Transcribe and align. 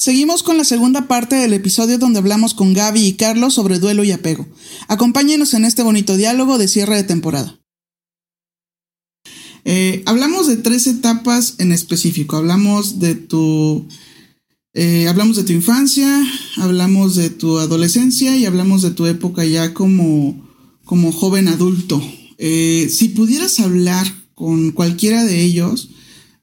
seguimos 0.00 0.42
con 0.42 0.56
la 0.56 0.64
segunda 0.64 1.06
parte 1.06 1.36
del 1.36 1.52
episodio 1.52 1.98
donde 1.98 2.18
hablamos 2.18 2.54
con 2.54 2.72
Gaby 2.72 3.04
y 3.04 3.12
Carlos 3.12 3.52
sobre 3.52 3.78
duelo 3.78 4.02
y 4.02 4.12
apego. 4.12 4.48
Acompáñenos 4.88 5.52
en 5.52 5.66
este 5.66 5.82
bonito 5.82 6.16
diálogo 6.16 6.56
de 6.56 6.68
cierre 6.68 6.96
de 6.96 7.04
temporada. 7.04 7.60
Eh, 9.66 10.02
hablamos 10.06 10.46
de 10.46 10.56
tres 10.56 10.86
etapas 10.86 11.56
en 11.58 11.70
específico. 11.70 12.36
Hablamos 12.36 12.98
de 12.98 13.14
tu. 13.14 13.86
Eh, 14.72 15.06
hablamos 15.06 15.36
de 15.36 15.44
tu 15.44 15.52
infancia, 15.52 16.26
hablamos 16.56 17.14
de 17.16 17.28
tu 17.28 17.58
adolescencia 17.58 18.36
y 18.38 18.46
hablamos 18.46 18.80
de 18.80 18.92
tu 18.92 19.04
época 19.04 19.44
ya 19.44 19.74
como, 19.74 20.48
como 20.84 21.12
joven 21.12 21.48
adulto. 21.48 22.00
Eh, 22.38 22.88
si 22.90 23.08
pudieras 23.08 23.60
hablar 23.60 24.06
con 24.34 24.70
cualquiera 24.70 25.24
de 25.24 25.42
ellos, 25.42 25.90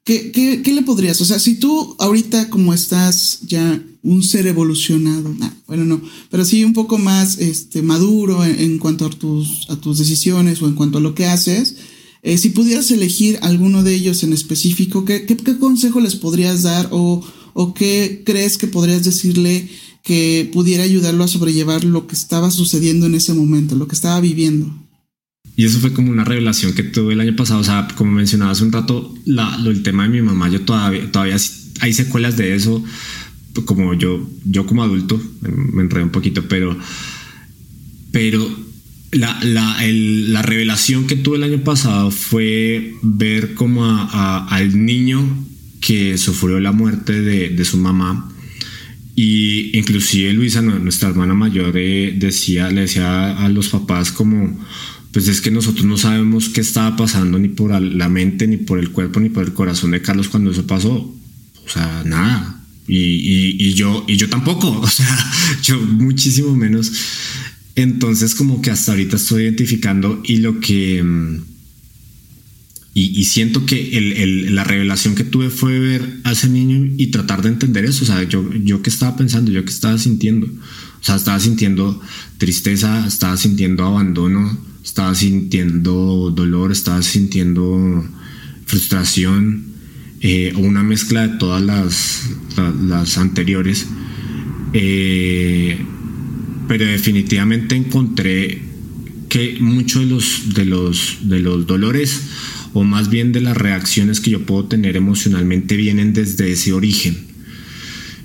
¿Qué, 0.07 0.71
le 0.73 0.83
podrías? 0.83 1.19
O 1.19 1.25
sea, 1.25 1.37
si 1.37 1.55
tú 1.55 1.97
ahorita 1.99 2.49
como 2.49 2.73
estás 2.73 3.39
ya 3.45 3.83
un 4.03 4.23
ser 4.23 4.47
evolucionado, 4.47 5.35
bueno, 5.67 5.83
no, 5.83 6.01
pero 6.31 6.45
sí 6.45 6.63
un 6.63 6.71
poco 6.71 6.97
más 6.97 7.39
este, 7.39 7.81
maduro 7.81 8.45
en, 8.45 8.79
cuanto 8.79 9.05
a 9.05 9.09
tus, 9.09 9.69
a 9.69 9.75
tus 9.75 9.97
decisiones 9.97 10.61
o 10.61 10.67
en 10.67 10.75
cuanto 10.75 10.99
a 10.99 11.01
lo 11.01 11.13
que 11.13 11.25
haces, 11.25 11.75
eh, 12.23 12.37
si 12.37 12.51
pudieras 12.51 12.89
elegir 12.89 13.37
alguno 13.41 13.83
de 13.83 13.95
ellos 13.95 14.23
en 14.23 14.31
específico, 14.31 15.03
¿qué, 15.03 15.25
consejo 15.59 15.99
les 15.99 16.15
podrías 16.15 16.63
dar 16.63 16.87
o, 16.91 17.21
o 17.53 17.73
qué 17.73 18.23
crees 18.25 18.57
que 18.57 18.67
podrías 18.67 19.03
decirle 19.03 19.67
que 20.03 20.49
pudiera 20.53 20.85
ayudarlo 20.85 21.25
a 21.25 21.27
sobrellevar 21.27 21.83
lo 21.83 22.07
que 22.07 22.15
estaba 22.15 22.49
sucediendo 22.49 23.07
en 23.07 23.15
ese 23.15 23.33
momento, 23.33 23.75
lo 23.75 23.89
que 23.89 23.95
estaba 23.95 24.21
viviendo? 24.21 24.86
Y 25.57 25.65
eso 25.65 25.79
fue 25.79 25.91
como 25.91 26.11
una 26.11 26.23
revelación 26.23 26.73
que 26.73 26.83
tuve 26.83 27.13
el 27.13 27.19
año 27.19 27.35
pasado. 27.35 27.59
O 27.59 27.63
sea, 27.63 27.87
como 27.95 28.11
mencionaba 28.11 28.51
hace 28.51 28.63
un 28.63 28.71
rato, 28.71 29.13
la, 29.25 29.59
el 29.65 29.81
tema 29.81 30.03
de 30.03 30.09
mi 30.09 30.21
mamá, 30.21 30.49
yo 30.49 30.61
todavía, 30.61 31.11
todavía 31.11 31.35
hay 31.79 31.93
secuelas 31.93 32.37
de 32.37 32.53
eso. 32.53 32.83
Como 33.65 33.95
yo, 33.95 34.29
yo 34.45 34.67
como 34.67 34.83
adulto, 34.83 35.19
me 35.41 35.81
enredé 35.81 36.03
un 36.03 36.11
poquito, 36.11 36.47
pero, 36.47 36.77
pero 38.11 38.47
la, 39.11 39.39
la, 39.41 39.77
la, 39.81 40.43
revelación 40.43 41.07
que 41.07 41.15
tuve 41.15 41.37
el 41.37 41.43
año 41.43 41.63
pasado 41.63 42.11
fue 42.11 42.93
ver 43.01 43.55
como 43.55 43.83
a, 43.83 44.45
al 44.49 44.85
niño 44.85 45.43
que 45.81 46.19
sufrió 46.19 46.59
la 46.59 46.71
muerte 46.71 47.19
de, 47.19 47.49
de, 47.49 47.65
su 47.65 47.77
mamá. 47.77 48.31
Y 49.15 49.75
inclusive 49.75 50.33
Luisa, 50.33 50.61
nuestra 50.61 51.09
hermana 51.09 51.33
mayor, 51.33 51.75
eh, 51.77 52.13
decía, 52.15 52.69
le 52.69 52.81
decía 52.81 53.43
a 53.43 53.49
los 53.49 53.69
papás 53.69 54.11
como 54.11 54.55
pues 55.11 55.27
es 55.27 55.41
que 55.41 55.51
nosotros 55.51 55.85
no 55.85 55.97
sabemos 55.97 56.49
qué 56.49 56.61
estaba 56.61 56.95
pasando 56.95 57.39
ni 57.39 57.47
por 57.47 57.81
la 57.81 58.09
mente, 58.09 58.47
ni 58.47 58.57
por 58.57 58.79
el 58.79 58.91
cuerpo, 58.91 59.19
ni 59.19 59.29
por 59.29 59.45
el 59.45 59.53
corazón 59.53 59.91
de 59.91 60.01
Carlos 60.01 60.29
cuando 60.29 60.51
eso 60.51 60.67
pasó. 60.67 60.91
O 61.65 61.69
sea, 61.69 62.03
nada. 62.05 62.57
Y, 62.87 63.73
yo, 63.73 64.05
y 64.07 64.15
yo 64.15 64.29
tampoco, 64.29 64.69
o 64.81 64.87
sea, 64.87 65.31
yo 65.63 65.79
muchísimo 65.79 66.55
menos. 66.55 66.91
Entonces 67.75 68.33
como 68.33 68.61
que 68.61 68.71
hasta 68.71 68.93
ahorita 68.93 69.17
estoy 69.17 69.43
identificando 69.43 70.21
y 70.25 70.37
lo 70.37 70.59
que... 70.59 71.03
Mm, 71.03 71.41
y, 72.99 73.25
siento 73.25 73.63
que 73.67 74.47
la 74.49 74.63
revelación 74.63 75.13
que 75.13 75.23
tuve 75.23 75.51
fue 75.51 75.77
ver 75.77 76.19
a 76.23 76.31
ese 76.31 76.49
niño 76.49 76.95
y 76.97 77.07
tratar 77.07 77.43
de 77.43 77.49
entender 77.49 77.85
eso. 77.85 78.03
O 78.03 78.07
sea, 78.07 78.23
yo, 78.23 78.51
yo 78.63 78.81
qué 78.81 78.89
estaba 78.89 79.15
pensando, 79.15 79.51
yo 79.51 79.63
qué 79.63 79.69
estaba 79.69 79.99
sintiendo. 79.99 80.47
O 80.47 81.03
sea, 81.03 81.15
estaba 81.15 81.39
sintiendo 81.39 82.01
tristeza, 82.39 83.05
estaba 83.05 83.37
sintiendo 83.37 83.85
abandono, 83.85 84.59
estaba 84.87 85.13
sintiendo 85.15 86.31
dolor, 86.33 86.71
estaba 86.71 87.01
sintiendo 87.01 88.05
frustración 88.65 89.65
eh, 90.21 90.53
o 90.55 90.59
una 90.59 90.81
mezcla 90.81 91.27
de 91.27 91.37
todas 91.37 91.61
las, 91.61 92.29
las, 92.87 93.17
anteriores. 93.17 93.85
Eh, 94.71 95.77
pero 96.69 96.85
definitivamente 96.85 97.75
encontré 97.75 98.61
que 99.27 99.57
muchos 99.59 100.03
de 100.03 100.07
los, 100.07 100.53
de, 100.55 100.65
los, 100.65 101.17
de 101.23 101.39
los 101.41 101.67
dolores 101.67 102.21
o 102.73 102.85
más 102.85 103.09
bien 103.09 103.33
de 103.33 103.41
las 103.41 103.57
reacciones 103.57 104.21
que 104.21 104.31
yo 104.31 104.45
puedo 104.45 104.65
tener 104.65 104.95
emocionalmente 104.95 105.75
vienen 105.75 106.13
desde 106.13 106.49
ese 106.53 106.71
origen. 106.71 107.26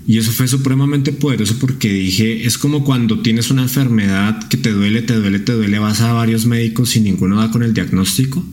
Y 0.06 0.18
eso 0.18 0.32
fue 0.32 0.48
supremamente 0.48 1.12
poderoso 1.12 1.56
porque 1.60 1.92
dije, 1.92 2.44
es 2.44 2.58
como 2.58 2.84
cuando 2.84 3.20
tienes 3.20 3.50
una 3.50 3.62
enfermedad 3.62 4.48
que 4.48 4.56
te 4.56 4.72
duele, 4.72 5.02
te 5.02 5.14
duele, 5.14 5.38
te 5.38 5.52
duele, 5.52 5.78
vas 5.78 6.00
a 6.00 6.12
varios 6.12 6.44
médicos 6.44 6.96
y 6.96 7.00
ninguno 7.00 7.36
da 7.36 7.50
con 7.50 7.62
el 7.62 7.72
diagnóstico. 7.72 8.44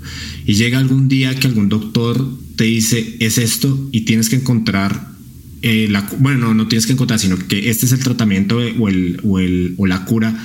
Y 0.46 0.54
llega 0.54 0.78
algún 0.78 1.08
día 1.08 1.36
que 1.36 1.48
algún 1.48 1.68
doctor 1.68 2.30
te 2.56 2.66
dice, 2.66 3.18
es 3.20 3.40
esto 3.40 3.90
y 3.92 4.02
tienes 4.02 4.30
que 4.30 4.36
encontrar, 4.36 5.10
eh, 5.64 5.88
la, 5.90 6.08
bueno, 6.20 6.54
no, 6.54 6.68
tienes 6.68 6.86
que 6.86 6.94
encontrar, 6.94 7.20
sino 7.20 7.38
que 7.38 7.70
este 7.70 7.88
es 7.88 7.94
el 7.94 8.04
tratamiento 8.04 8.62
el, 8.62 8.76
o, 9.24 9.40
el, 9.40 9.74
o 9.78 9.88
la 9.88 10.06
cura 10.06 10.38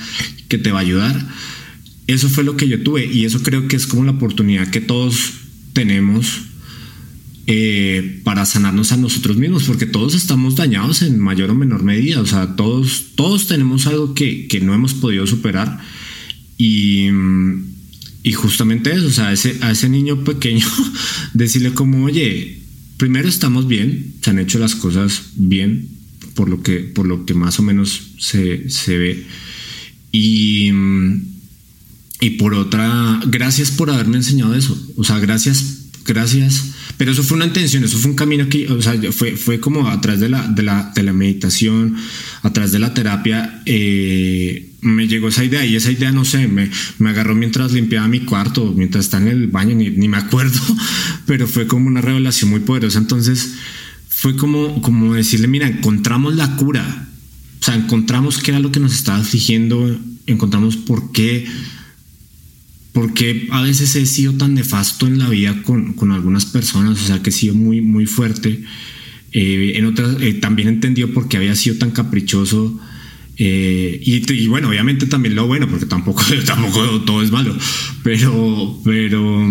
que 0.47 0.57
te 0.57 0.71
va 0.71 0.79
a 0.79 0.81
ayudar. 0.81 1.27
Eso 2.07 2.29
fue 2.29 2.43
lo 2.43 2.57
que 2.57 2.67
yo 2.67 2.81
tuve 2.81 3.05
y 3.05 3.25
eso 3.25 3.43
creo 3.43 3.67
que 3.67 3.75
es 3.75 3.85
como 3.85 4.05
la 4.05 4.11
oportunidad 4.11 4.69
que 4.69 4.81
todos 4.81 5.33
tenemos 5.73 6.41
eh, 7.47 8.21
para 8.23 8.45
sanarnos 8.45 8.91
a 8.91 8.97
nosotros 8.97 9.37
mismos, 9.37 9.63
porque 9.65 9.85
todos 9.85 10.15
estamos 10.15 10.55
dañados 10.55 11.01
en 11.01 11.19
mayor 11.19 11.51
o 11.51 11.55
menor 11.55 11.83
medida, 11.83 12.21
o 12.21 12.25
sea, 12.25 12.55
todos, 12.55 13.07
todos 13.15 13.47
tenemos 13.47 13.87
algo 13.87 14.13
que, 14.13 14.47
que 14.47 14.61
no 14.61 14.73
hemos 14.73 14.93
podido 14.93 15.27
superar 15.27 15.79
y, 16.57 17.07
y 18.23 18.31
justamente 18.33 18.91
eso, 18.91 19.07
o 19.07 19.11
sea, 19.11 19.31
ese, 19.31 19.57
a 19.61 19.71
ese 19.71 19.89
niño 19.89 20.23
pequeño 20.23 20.65
decirle 21.33 21.73
como, 21.73 22.05
oye, 22.05 22.61
primero 22.97 23.27
estamos 23.27 23.67
bien, 23.67 24.13
se 24.21 24.29
han 24.29 24.39
hecho 24.39 24.59
las 24.59 24.75
cosas 24.75 25.23
bien, 25.35 25.89
por 26.33 26.49
lo 26.49 26.61
que, 26.61 26.79
por 26.79 27.07
lo 27.07 27.25
que 27.25 27.33
más 27.33 27.59
o 27.59 27.63
menos 27.63 28.01
se, 28.17 28.69
se 28.69 28.97
ve. 28.97 29.25
Y, 30.11 30.69
y 32.21 32.29
por 32.31 32.53
otra, 32.53 33.21
gracias 33.27 33.71
por 33.71 33.89
haberme 33.89 34.17
enseñado 34.17 34.55
eso. 34.55 34.77
O 34.95 35.03
sea, 35.03 35.19
gracias, 35.19 35.84
gracias 36.05 36.75
pero 36.97 37.11
eso 37.11 37.23
fue 37.23 37.35
una 37.35 37.45
intención, 37.45 37.83
eso 37.83 37.97
fue 37.97 38.11
un 38.11 38.15
camino 38.15 38.47
que, 38.47 38.71
o 38.71 38.81
sea, 38.81 38.95
fue, 39.11 39.35
fue 39.35 39.59
como 39.59 39.87
a 39.89 39.99
través 39.99 40.21
de 40.21 40.29
la, 40.29 40.47
de 40.47 40.63
la, 40.63 40.91
de 40.95 41.03
la 41.03 41.11
meditación, 41.11 41.95
a 42.41 42.53
través 42.53 42.71
de 42.71 42.79
la 42.79 42.93
terapia, 42.93 43.61
eh, 43.65 44.71
me 44.81 45.07
llegó 45.07 45.27
esa 45.27 45.43
idea 45.43 45.65
y 45.65 45.75
esa 45.75 45.91
idea, 45.91 46.11
no 46.11 46.23
sé, 46.23 46.47
me, 46.47 46.69
me 46.99 47.09
agarró 47.09 47.35
mientras 47.35 47.73
limpiaba 47.73 48.07
mi 48.07 48.21
cuarto, 48.21 48.73
mientras 48.75 49.05
estaba 49.05 49.23
en 49.23 49.29
el 49.29 49.47
baño, 49.47 49.75
ni, 49.75 49.89
ni 49.89 50.07
me 50.07 50.17
acuerdo, 50.17 50.59
pero 51.25 51.47
fue 51.47 51.67
como 51.67 51.87
una 51.87 52.01
revelación 52.01 52.49
muy 52.49 52.61
poderosa. 52.61 52.97
Entonces, 52.97 53.55
fue 54.07 54.37
como, 54.37 54.81
como 54.81 55.15
decirle, 55.15 55.47
mira, 55.47 55.67
encontramos 55.67 56.35
la 56.35 56.55
cura, 56.55 57.07
o 57.59 57.63
sea, 57.63 57.75
encontramos 57.75 58.37
qué 58.37 58.51
era 58.51 58.61
lo 58.61 58.71
que 58.71 58.79
nos 58.79 58.93
estaba 58.93 59.17
afligiendo, 59.17 59.99
encontramos 60.27 60.77
por 60.77 61.11
qué 61.11 61.45
porque 62.95 63.49
a 63.51 63.61
veces 63.61 63.93
he 63.97 64.05
sido 64.05 64.31
tan 64.35 64.53
nefasto 64.53 65.05
en 65.05 65.19
la 65.19 65.27
vida 65.27 65.63
con, 65.63 65.95
con 65.95 66.13
algunas 66.13 66.45
personas, 66.45 67.03
o 67.03 67.05
sea 67.05 67.21
que 67.21 67.29
he 67.29 67.33
sido 67.33 67.53
muy, 67.53 67.81
muy 67.81 68.05
fuerte. 68.05 68.63
Eh, 69.33 69.73
en 69.75 69.85
otras 69.85 70.15
eh, 70.21 70.35
también 70.35 70.69
entendió 70.69 71.13
por 71.13 71.27
qué 71.27 71.35
había 71.35 71.53
sido 71.55 71.75
tan 71.75 71.91
caprichoso. 71.91 72.79
Eh, 73.35 73.99
y, 74.01 74.47
bueno, 74.47 74.69
obviamente 74.69 75.07
también 75.07 75.35
lo 75.35 75.45
bueno, 75.45 75.67
porque 75.67 75.85
tampoco, 75.85 76.23
tampoco 76.45 77.01
todo 77.01 77.21
es 77.21 77.31
malo, 77.31 77.53
pero, 78.01 78.79
pero, 78.85 79.45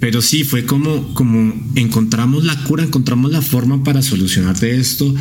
pero 0.00 0.22
sí, 0.22 0.44
fue 0.44 0.64
como, 0.64 1.12
como 1.12 1.52
encontramos 1.74 2.46
la 2.46 2.64
cura, 2.64 2.84
encontramos 2.84 3.30
la 3.30 3.42
forma 3.42 3.84
para 3.84 4.00
solucionar 4.00 4.58
de 4.60 4.80
esto. 4.80 5.14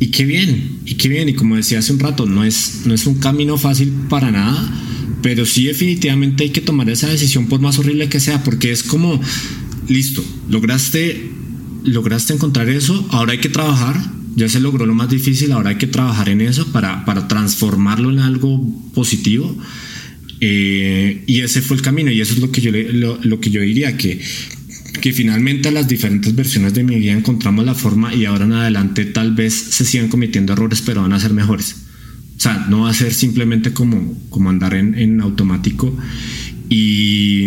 Y 0.00 0.08
qué 0.08 0.24
bien, 0.24 0.80
y 0.84 0.94
qué 0.94 1.08
bien, 1.08 1.28
y 1.28 1.34
como 1.34 1.54
decía 1.54 1.78
hace 1.78 1.92
un 1.92 2.00
rato, 2.00 2.26
no 2.26 2.42
es, 2.42 2.82
no 2.86 2.92
es 2.92 3.06
un 3.06 3.20
camino 3.20 3.56
fácil 3.56 3.92
para 4.08 4.32
nada, 4.32 4.68
pero 5.26 5.44
sí 5.44 5.64
definitivamente 5.64 6.44
hay 6.44 6.50
que 6.50 6.60
tomar 6.60 6.88
esa 6.88 7.08
decisión 7.08 7.48
por 7.48 7.60
más 7.60 7.80
horrible 7.80 8.08
que 8.08 8.20
sea, 8.20 8.44
porque 8.44 8.70
es 8.70 8.84
como, 8.84 9.20
listo, 9.88 10.24
lograste, 10.48 11.20
lograste 11.82 12.34
encontrar 12.34 12.68
eso, 12.68 13.04
ahora 13.10 13.32
hay 13.32 13.38
que 13.38 13.48
trabajar, 13.48 14.00
ya 14.36 14.48
se 14.48 14.60
logró 14.60 14.86
lo 14.86 14.94
más 14.94 15.10
difícil, 15.10 15.50
ahora 15.50 15.70
hay 15.70 15.78
que 15.78 15.88
trabajar 15.88 16.28
en 16.28 16.42
eso 16.42 16.70
para, 16.70 17.04
para 17.04 17.26
transformarlo 17.26 18.12
en 18.12 18.20
algo 18.20 18.64
positivo. 18.94 19.52
Eh, 20.40 21.24
y 21.26 21.40
ese 21.40 21.60
fue 21.60 21.76
el 21.76 21.82
camino 21.82 22.12
y 22.12 22.20
eso 22.20 22.34
es 22.34 22.38
lo 22.38 22.52
que 22.52 22.60
yo, 22.60 22.70
lo, 22.70 23.40
que 23.40 23.50
yo 23.50 23.62
diría, 23.62 23.96
que, 23.96 24.20
que 25.00 25.12
finalmente 25.12 25.70
a 25.70 25.72
las 25.72 25.88
diferentes 25.88 26.36
versiones 26.36 26.72
de 26.72 26.84
mi 26.84 27.00
vida 27.00 27.14
encontramos 27.14 27.64
la 27.64 27.74
forma 27.74 28.14
y 28.14 28.26
ahora 28.26 28.44
en 28.44 28.52
adelante 28.52 29.04
tal 29.06 29.34
vez 29.34 29.54
se 29.54 29.84
sigan 29.84 30.06
cometiendo 30.06 30.52
errores, 30.52 30.84
pero 30.86 31.02
van 31.02 31.14
a 31.14 31.18
ser 31.18 31.32
mejores 31.32 31.85
O 32.36 32.40
sea, 32.40 32.66
no 32.68 32.80
va 32.82 32.90
a 32.90 32.94
ser 32.94 33.14
simplemente 33.14 33.72
como, 33.72 34.14
como 34.28 34.50
andar 34.50 34.74
en, 34.74 35.20
automático. 35.20 35.96
Y, 36.68 37.46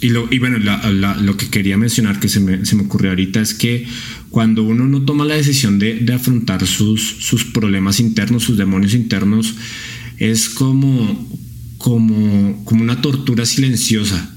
y, 0.00 0.08
lo, 0.10 0.28
y 0.30 0.38
bueno, 0.38 0.58
lo 0.58 1.36
que 1.36 1.48
quería 1.48 1.78
mencionar 1.78 2.20
que 2.20 2.28
se 2.28 2.40
me, 2.40 2.66
se 2.66 2.76
me, 2.76 2.82
ocurrió 2.82 3.10
ahorita 3.10 3.40
es 3.40 3.54
que 3.54 3.86
cuando 4.28 4.62
uno 4.62 4.86
no 4.86 5.02
toma 5.02 5.24
la 5.24 5.36
decisión 5.36 5.78
de, 5.78 6.00
de 6.00 6.12
afrontar 6.12 6.66
sus, 6.66 7.00
sus 7.00 7.44
problemas 7.44 7.98
internos, 7.98 8.44
sus 8.44 8.58
demonios 8.58 8.94
internos, 8.94 9.54
es 10.18 10.50
como, 10.50 11.28
como, 11.78 12.62
como 12.64 12.82
una 12.82 13.00
tortura 13.00 13.46
silenciosa. 13.46 14.36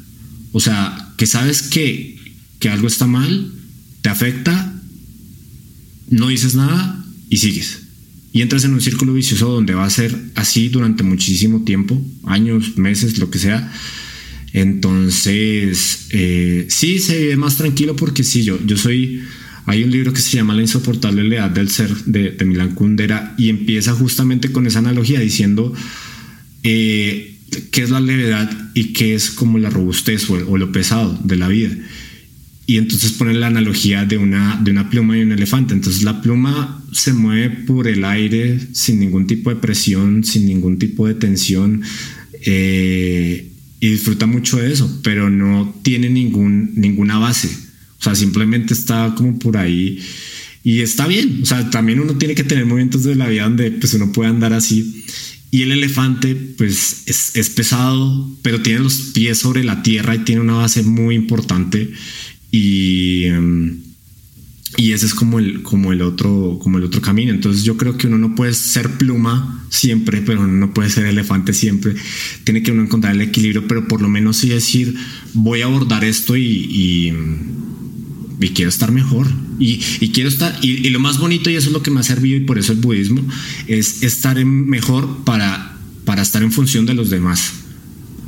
O 0.54 0.60
sea, 0.62 1.14
que 1.18 1.26
sabes 1.26 1.62
que, 1.64 2.18
que 2.60 2.70
algo 2.70 2.88
está 2.88 3.06
mal, 3.06 3.52
te 4.02 4.10
afecta, 4.10 4.74
no 6.10 6.30
dices 6.30 6.56
nada 6.56 7.06
y 7.30 7.38
sigues. 7.38 7.83
Y 8.34 8.42
entras 8.42 8.66
en 8.66 8.74
un 8.74 8.82
círculo 8.82 9.14
vicioso 9.14 9.48
donde 9.48 9.76
va 9.76 9.86
a 9.86 9.90
ser 9.92 10.18
así 10.34 10.68
durante 10.68 11.04
muchísimo 11.04 11.64
tiempo, 11.64 12.02
años, 12.26 12.78
meses, 12.78 13.20
lo 13.20 13.30
que 13.30 13.38
sea. 13.38 13.72
Entonces, 14.54 16.08
eh, 16.10 16.66
sí, 16.68 16.98
se 16.98 17.20
vive 17.20 17.36
más 17.36 17.58
tranquilo 17.58 17.96
porque 17.96 18.24
sí, 18.24 18.44
yo, 18.44 18.60
yo 18.66 18.76
soy... 18.76 19.22
Hay 19.66 19.82
un 19.84 19.92
libro 19.92 20.12
que 20.12 20.20
se 20.20 20.36
llama 20.36 20.54
La 20.54 20.62
insoportable 20.62 21.24
lealtad 21.24 21.56
del 21.56 21.70
ser 21.70 21.96
de, 22.04 22.32
de 22.32 22.44
Milan 22.44 22.76
Kundera 22.76 23.34
y 23.38 23.48
empieza 23.48 23.94
justamente 23.94 24.52
con 24.52 24.68
esa 24.68 24.80
analogía 24.80 25.22
diciendo 25.22 25.72
eh, 26.64 27.38
qué 27.72 27.84
es 27.84 27.90
la 27.90 28.02
levedad 28.02 28.52
y 28.74 28.92
qué 28.92 29.16
es 29.16 29.30
como 29.30 29.60
la 29.60 29.70
robustez 29.70 30.30
o 30.30 30.58
lo 30.58 30.72
pesado 30.74 31.18
de 31.24 31.38
la 31.38 31.48
vida 31.48 31.70
y 32.66 32.78
entonces 32.78 33.12
ponen 33.14 33.42
la 33.42 33.48
analogía 33.48 34.06
de 34.06 34.18
una, 34.18 34.60
de 34.64 34.72
una 34.72 34.90
pluma 34.90 35.18
y 35.18 35.22
un 35.22 35.34
elefante. 35.34 35.74
Entonces 35.74 36.04
la 36.04 36.22
pluma 36.22 36.84
se 36.94 37.14
mueve 37.14 37.50
por 37.50 37.88
el 37.88 38.06
aire 38.06 38.60
sin 38.72 39.00
ningún 39.00 39.28
tipo 39.28 39.50
de 39.50 39.58
presión, 39.58 40.24
sin 40.24 40.46
ningún 40.46 40.80
tipo 40.80 41.08
de 41.08 41.16
tensión 41.16 41.82
eh, 42.46 43.50
y 43.80 43.90
disfruta 43.90 44.28
mucho 44.28 44.58
de 44.58 44.72
eso, 44.72 45.02
pero 45.04 45.30
no 45.30 45.76
tiene 45.82 46.10
ningún, 46.10 46.72
ninguna 46.76 47.18
base. 47.18 47.50
O 48.00 48.04
sea, 48.04 48.16
simplemente 48.16 48.74
está 48.74 49.14
como 49.16 49.38
por 49.40 49.58
ahí 49.58 50.00
y 50.64 50.80
está 50.80 51.06
bien. 51.06 51.40
O 51.44 51.46
sea, 51.46 51.70
también 51.70 52.00
uno 52.00 52.16
tiene 52.16 52.34
que 52.34 52.46
tener 52.46 52.66
momentos 52.66 53.04
de 53.04 53.16
la 53.16 53.28
vida 53.28 53.44
donde 53.44 53.72
pues 53.72 53.94
uno 53.94 54.14
puede 54.14 54.30
andar 54.30 54.54
así. 54.54 55.04
Y 55.52 55.64
el 55.64 55.72
elefante, 55.72 56.34
pues 56.36 57.04
es, 57.08 57.36
es 57.36 57.50
pesado, 57.50 58.36
pero 58.42 58.62
tiene 58.62 58.80
los 58.80 59.12
pies 59.14 59.38
sobre 59.38 59.64
la 59.64 59.84
tierra 59.84 60.16
y 60.16 60.20
tiene 60.20 60.42
una 60.42 60.54
base 60.54 60.82
muy 60.82 61.14
importante 61.14 61.92
y, 62.56 63.26
y 64.78 64.92
ese 64.92 65.08
es 65.08 65.16
como 65.16 65.40
el, 65.40 65.64
como, 65.64 65.92
el 65.92 66.04
otro, 66.04 66.60
como 66.62 66.78
el 66.78 66.84
otro 66.84 67.02
camino. 67.02 67.34
Entonces 67.34 67.64
yo 67.64 67.78
creo 67.78 67.98
que 67.98 68.06
uno 68.06 68.20
no 68.20 68.36
puede 68.36 68.54
ser 68.54 68.92
pluma 68.92 69.66
siempre, 69.72 70.22
pero 70.22 70.46
no 70.46 70.72
puede 70.72 70.92
ser 70.92 71.08
elefante 71.08 71.52
siempre. 71.54 71.96
Tiene 72.44 72.62
que 72.62 72.72
uno 72.72 72.84
encontrar 72.84 73.16
el 73.16 73.22
equilibrio, 73.22 73.68
pero 73.68 73.88
por 73.88 74.04
lo 74.04 74.08
menos 74.08 74.38
sí 74.38 74.50
decir, 74.50 74.94
voy 75.34 75.64
a 75.64 75.66
abordar 75.66 76.06
esto 76.06 76.38
y, 76.38 77.12
y, 78.40 78.50
quiero 78.50 78.70
estar 78.70 78.92
mejor. 78.92 79.26
Y, 79.58 79.82
y 80.00 80.10
quiero 80.10 80.30
estar, 80.30 80.56
y, 80.62 80.88
lo 80.92 81.00
más 81.00 81.18
bonito, 81.18 81.50
y 81.50 81.56
eso 81.56 81.70
es 81.70 81.74
lo 81.74 81.82
que 81.82 81.90
me 81.90 82.02
ha 82.02 82.04
servido, 82.04 82.38
y 82.38 82.42
por 82.42 82.60
eso 82.60 82.74
el 82.74 82.80
budismo, 82.80 83.28
es 83.68 84.04
estar 84.04 84.38
en 84.38 84.70
mejor 84.70 85.24
para, 85.24 85.80
para 86.06 86.22
estar 86.22 86.44
en 86.44 86.52
función 86.52 86.86
de 86.86 86.94
los 86.94 87.10
demás. 87.10 87.52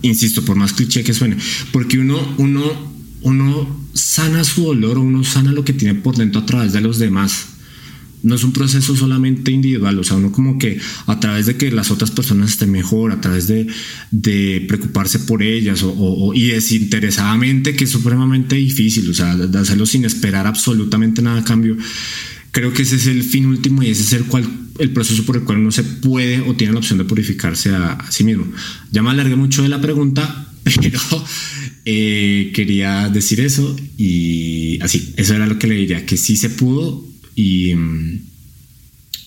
Insisto, 0.01 0.43
por 0.43 0.55
más 0.55 0.73
cliché 0.73 1.03
que 1.03 1.13
suene, 1.13 1.37
porque 1.71 1.99
uno, 1.99 2.17
uno 2.39 2.94
uno 3.25 3.67
sana 3.93 4.43
su 4.43 4.65
dolor 4.65 4.99
o 4.99 5.01
uno 5.01 5.23
sana 5.23 5.51
lo 5.51 5.65
que 5.65 5.73
tiene 5.73 5.95
por 5.95 6.15
dentro 6.15 6.41
a 6.41 6.45
través 6.45 6.73
de 6.73 6.81
los 6.81 6.99
demás. 6.99 7.47
No 8.21 8.35
es 8.35 8.43
un 8.43 8.53
proceso 8.53 8.95
solamente 8.95 9.51
individual, 9.51 9.97
o 9.97 10.03
sea, 10.03 10.17
uno 10.17 10.31
como 10.31 10.59
que 10.59 10.79
a 11.07 11.19
través 11.19 11.47
de 11.47 11.57
que 11.57 11.71
las 11.71 11.89
otras 11.89 12.11
personas 12.11 12.51
estén 12.51 12.71
mejor, 12.71 13.11
a 13.11 13.21
través 13.21 13.47
de, 13.47 14.65
preocuparse 14.67 15.19
por 15.19 15.41
ellas 15.41 15.81
o, 15.83 16.33
y 16.35 16.47
desinteresadamente, 16.47 17.75
que 17.75 17.85
es 17.85 17.89
supremamente 17.89 18.55
difícil, 18.55 19.09
o 19.09 19.13
sea, 19.13 19.35
de 19.35 19.59
hacerlo 19.59 19.87
sin 19.87 20.05
esperar 20.05 20.45
absolutamente 20.45 21.23
nada 21.23 21.41
a 21.41 21.43
cambio. 21.43 21.77
Creo 22.51 22.73
que 22.73 22.83
ese 22.83 22.95
es 22.95 23.07
el 23.07 23.23
fin 23.23 23.47
último 23.47 23.81
y 23.81 23.89
ese 23.89 24.03
es 24.03 24.13
el, 24.13 24.25
cual, 24.25 24.47
el 24.77 24.91
proceso 24.91 25.23
por 25.23 25.35
el 25.35 25.43
cual 25.43 25.59
uno 25.59 25.71
se 25.71 25.83
puede 25.83 26.41
o 26.41 26.55
tiene 26.55 26.73
la 26.73 26.79
opción 26.79 26.99
de 26.99 27.05
purificarse 27.05 27.71
a, 27.71 27.93
a 27.93 28.11
sí 28.11 28.23
mismo. 28.23 28.47
Ya 28.91 29.01
me 29.01 29.09
alargué 29.09 29.35
mucho 29.35 29.63
de 29.63 29.69
la 29.69 29.81
pregunta, 29.81 30.47
pero 30.63 30.99
eh, 31.85 32.51
quería 32.53 33.09
decir 33.09 33.39
eso 33.39 33.75
y 33.97 34.79
así, 34.81 35.13
eso 35.17 35.35
era 35.35 35.45
lo 35.45 35.59
que 35.59 35.67
le 35.67 35.75
diría, 35.75 36.05
que 36.05 36.17
sí 36.17 36.35
se 36.35 36.49
pudo 36.49 37.05
y, 37.35 37.73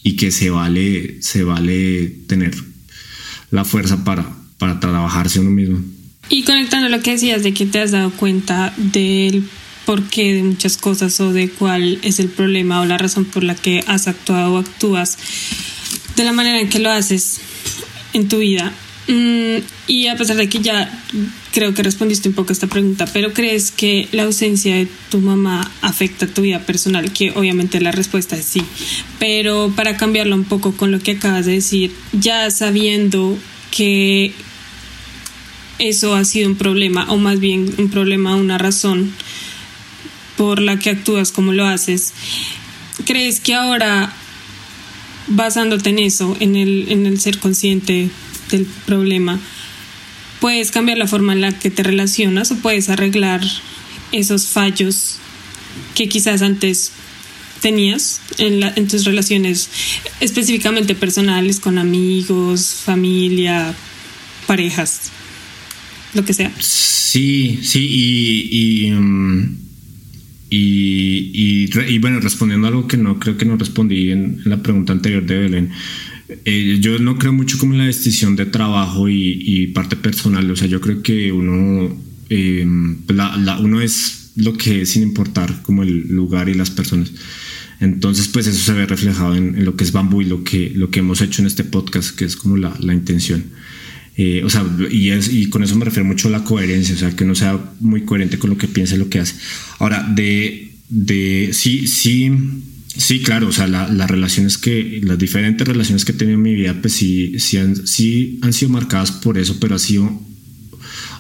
y 0.02 0.16
que 0.16 0.30
se 0.30 0.50
vale, 0.50 1.22
se 1.22 1.44
vale 1.44 2.08
tener 2.26 2.54
la 3.50 3.64
fuerza 3.64 4.04
para, 4.04 4.36
para 4.58 4.80
trabajarse 4.80 5.40
uno 5.40 5.50
mismo. 5.50 5.82
Y 6.28 6.42
conectando 6.42 6.88
lo 6.88 7.00
que 7.00 7.12
decías 7.12 7.42
de 7.42 7.54
que 7.54 7.64
te 7.64 7.80
has 7.80 7.92
dado 7.92 8.10
cuenta 8.10 8.74
del 8.76 9.44
porqué 9.86 10.34
de 10.34 10.42
muchas 10.42 10.76
cosas 10.76 11.18
o 11.20 11.32
de 11.32 11.48
cuál 11.48 11.98
es 12.02 12.20
el 12.20 12.28
problema 12.28 12.80
o 12.82 12.84
la 12.84 12.98
razón 12.98 13.24
por 13.24 13.42
la 13.42 13.54
que 13.54 13.82
has 13.86 14.06
actuado 14.06 14.54
o 14.54 14.58
actúas 14.58 15.16
de 16.16 16.24
la 16.24 16.32
manera 16.32 16.60
en 16.60 16.68
que 16.68 16.78
lo 16.78 16.90
haces 16.90 17.40
en 18.12 18.28
tu 18.28 18.38
vida. 18.38 18.74
Mm, 19.08 19.62
y 19.86 20.06
a 20.08 20.16
pesar 20.16 20.36
de 20.36 20.50
que 20.50 20.60
ya 20.60 21.02
creo 21.52 21.72
que 21.72 21.82
respondiste 21.82 22.28
un 22.28 22.34
poco 22.34 22.50
a 22.50 22.52
esta 22.52 22.66
pregunta, 22.66 23.06
pero 23.10 23.32
¿crees 23.32 23.70
que 23.70 24.06
la 24.12 24.24
ausencia 24.24 24.76
de 24.76 24.86
tu 25.10 25.18
mamá 25.18 25.70
afecta 25.80 26.26
tu 26.26 26.42
vida 26.42 26.60
personal? 26.60 27.10
Que 27.10 27.30
obviamente 27.30 27.80
la 27.80 27.90
respuesta 27.90 28.36
es 28.36 28.44
sí, 28.44 28.62
pero 29.18 29.72
para 29.74 29.96
cambiarlo 29.96 30.36
un 30.36 30.44
poco 30.44 30.72
con 30.72 30.90
lo 30.90 31.00
que 31.00 31.12
acabas 31.12 31.46
de 31.46 31.52
decir, 31.52 31.90
ya 32.12 32.50
sabiendo 32.50 33.38
que 33.74 34.32
eso 35.78 36.14
ha 36.14 36.24
sido 36.26 36.50
un 36.50 36.56
problema, 36.56 37.10
o 37.10 37.16
más 37.16 37.40
bien 37.40 37.74
un 37.78 37.88
problema, 37.88 38.36
una 38.36 38.58
razón 38.58 39.10
por 40.36 40.60
la 40.60 40.78
que 40.78 40.90
actúas 40.90 41.32
como 41.32 41.54
lo 41.54 41.66
haces, 41.66 42.12
¿crees 43.06 43.40
que 43.40 43.54
ahora, 43.54 44.12
basándote 45.28 45.88
en 45.88 45.98
eso, 45.98 46.36
en 46.40 46.56
el, 46.56 46.86
en 46.90 47.06
el 47.06 47.18
ser 47.18 47.38
consciente 47.38 48.10
del 48.50 48.66
problema, 48.86 49.38
puedes 50.40 50.70
cambiar 50.70 50.98
la 50.98 51.06
forma 51.06 51.32
en 51.32 51.40
la 51.40 51.58
que 51.58 51.70
te 51.70 51.82
relacionas 51.82 52.50
o 52.50 52.56
puedes 52.56 52.88
arreglar 52.88 53.42
esos 54.12 54.46
fallos 54.46 55.18
que 55.94 56.08
quizás 56.08 56.42
antes 56.42 56.92
tenías 57.60 58.20
en, 58.38 58.60
la, 58.60 58.72
en 58.76 58.86
tus 58.88 59.04
relaciones 59.04 59.68
específicamente 60.20 60.94
personales 60.94 61.60
con 61.60 61.78
amigos, 61.78 62.82
familia, 62.84 63.74
parejas, 64.46 65.10
lo 66.14 66.24
que 66.24 66.32
sea. 66.32 66.52
Sí, 66.60 67.60
sí, 67.62 67.80
y, 67.80 68.86
y, 68.86 68.90
mm, 68.92 69.58
y, 70.50 71.98
bueno, 71.98 72.20
respondiendo 72.20 72.66
a 72.66 72.70
algo 72.70 72.86
que 72.86 72.96
no 72.96 73.18
creo 73.18 73.36
que 73.36 73.44
no 73.44 73.56
respondí 73.56 74.10
en, 74.12 74.40
en 74.44 74.50
la 74.50 74.62
pregunta 74.62 74.92
anterior 74.92 75.24
de 75.24 75.38
Belén, 75.38 75.70
eh, 76.28 76.78
yo 76.80 76.98
no 76.98 77.18
creo 77.18 77.32
mucho 77.32 77.58
como 77.58 77.72
en 77.72 77.78
la 77.78 77.86
decisión 77.86 78.36
de 78.36 78.46
trabajo 78.46 79.08
y, 79.08 79.68
parte 79.68 79.96
personal. 79.96 80.50
O 80.50 80.56
sea, 80.56 80.66
yo 80.66 80.80
creo 80.80 81.02
que 81.02 81.32
uno, 81.32 81.96
em, 82.28 82.98
la, 83.08 83.58
uno 83.60 83.80
es 83.80 84.32
lo 84.36 84.56
que 84.56 84.82
es 84.82 84.90
sin 84.90 85.02
importar 85.02 85.62
como 85.62 85.82
el 85.82 86.08
lugar 86.08 86.48
y 86.48 86.54
las 86.54 86.70
personas. 86.70 87.12
Entonces, 87.80 88.28
pues 88.28 88.46
eso 88.46 88.58
se 88.58 88.72
ve 88.72 88.86
reflejado 88.86 89.36
en, 89.36 89.64
lo 89.64 89.76
que 89.76 89.84
es 89.84 89.92
Bambú 89.92 90.20
y 90.20 90.26
lo 90.26 90.44
que, 90.44 90.72
lo 90.74 90.90
que 90.90 91.00
hemos 91.00 91.20
hecho 91.20 91.42
en 91.42 91.46
este 91.46 91.64
podcast, 91.64 92.14
que 92.14 92.24
es 92.24 92.36
como 92.36 92.56
la, 92.56 92.74
la 92.80 92.92
intención. 92.92 93.44
Eh, 94.16 94.42
o 94.44 94.50
sea, 94.50 94.66
y, 94.90 95.10
es, 95.10 95.32
y 95.32 95.48
con 95.48 95.62
eso 95.62 95.76
me 95.76 95.84
refiero 95.84 96.04
mucho 96.04 96.26
a 96.28 96.32
la 96.32 96.42
coherencia, 96.42 96.94
o 96.96 96.98
sea, 96.98 97.14
que 97.14 97.22
uno 97.22 97.36
sea 97.36 97.72
muy 97.78 98.02
coherente 98.02 98.38
con 98.38 98.50
lo 98.50 98.58
que 98.58 98.66
piensa 98.66 98.96
y 98.96 98.98
lo 98.98 99.08
que 99.08 99.20
hace. 99.20 99.36
Ahora, 99.78 100.02
de, 100.02 100.72
de 100.88 101.50
sí, 101.52 101.86
sí 101.86 102.32
Sí, 102.98 103.22
claro, 103.22 103.46
o 103.46 103.52
sea, 103.52 103.68
las 103.68 104.10
relaciones 104.10 104.58
que, 104.58 105.00
las 105.04 105.16
diferentes 105.16 105.66
relaciones 105.66 106.04
que 106.04 106.10
he 106.10 106.14
tenido 106.16 106.36
en 106.36 106.42
mi 106.42 106.54
vida, 106.54 106.76
pues 106.80 106.94
sí, 106.94 107.38
sí 107.38 107.56
han, 107.56 107.86
sí 107.86 108.40
han 108.42 108.52
sido 108.52 108.72
marcadas 108.72 109.12
por 109.12 109.38
eso, 109.38 109.58
pero 109.60 109.76
ha 109.76 109.78
sido, 109.78 110.20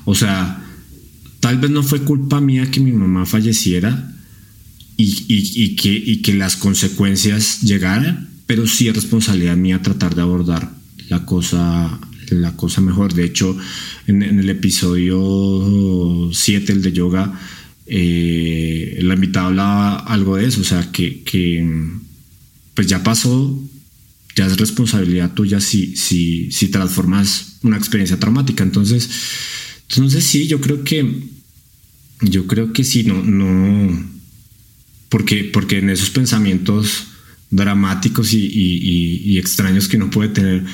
o 0.04 0.14
sea, 0.16 0.60
tal 1.38 1.58
vez 1.58 1.70
no 1.70 1.84
fue 1.84 2.00
culpa 2.00 2.40
mía 2.40 2.68
que 2.68 2.80
mi 2.80 2.90
mamá 2.90 3.26
falleciera 3.26 4.12
y, 4.96 5.76
que, 5.76 5.92
y 5.94 6.20
que 6.20 6.34
las 6.34 6.56
consecuencias 6.56 7.60
llegaran, 7.60 8.28
pero 8.48 8.66
sí 8.66 8.88
es 8.88 8.96
responsabilidad 8.96 9.56
mía 9.56 9.80
tratar 9.80 10.16
de 10.16 10.22
abordar 10.22 10.74
la 11.08 11.24
cosa, 11.24 12.00
la 12.30 12.56
cosa 12.56 12.80
mejor. 12.80 13.14
De 13.14 13.24
hecho, 13.24 13.56
en, 14.08 14.24
en 14.24 14.40
el 14.40 14.50
episodio 14.50 16.28
7, 16.32 16.72
el 16.72 16.82
de 16.82 16.92
yoga, 16.92 17.38
eh, 17.90 18.98
la 19.00 19.14
invitada 19.14 19.46
hablaba 19.46 19.96
algo 20.00 20.36
de 20.36 20.46
eso, 20.46 20.60
o 20.60 20.64
sea, 20.64 20.92
que, 20.92 21.22
pues 22.74 22.86
ya 22.86 23.02
pasó, 23.02 23.64
ya 24.36 24.46
es 24.46 24.58
responsabilidad 24.58 25.32
tuya 25.32 25.60
si, 25.60 25.96
si, 25.96 26.52
si 26.52 26.68
transformas 26.68 27.58
una 27.62 27.78
experiencia 27.78 28.20
traumática. 28.20 28.62
Entonces, 28.62 29.08
entonces 29.88 30.22
sí, 30.24 30.46
yo 30.46 30.60
creo 30.60 30.84
que, 30.84 31.22
yo 32.20 32.46
creo 32.46 32.72
que 32.74 32.84
sí, 32.84 33.04
no, 33.04 33.22
no, 33.22 34.06
porque, 35.08 35.44
porque 35.44 35.78
en 35.78 35.88
esos 35.88 36.10
pensamientos 36.10 37.06
dramáticos 37.50 38.34
y, 38.34 39.38
extraños 39.38 39.88
que 39.88 39.96
uno 39.96 40.10
puede 40.10 40.28
tener, 40.28 40.64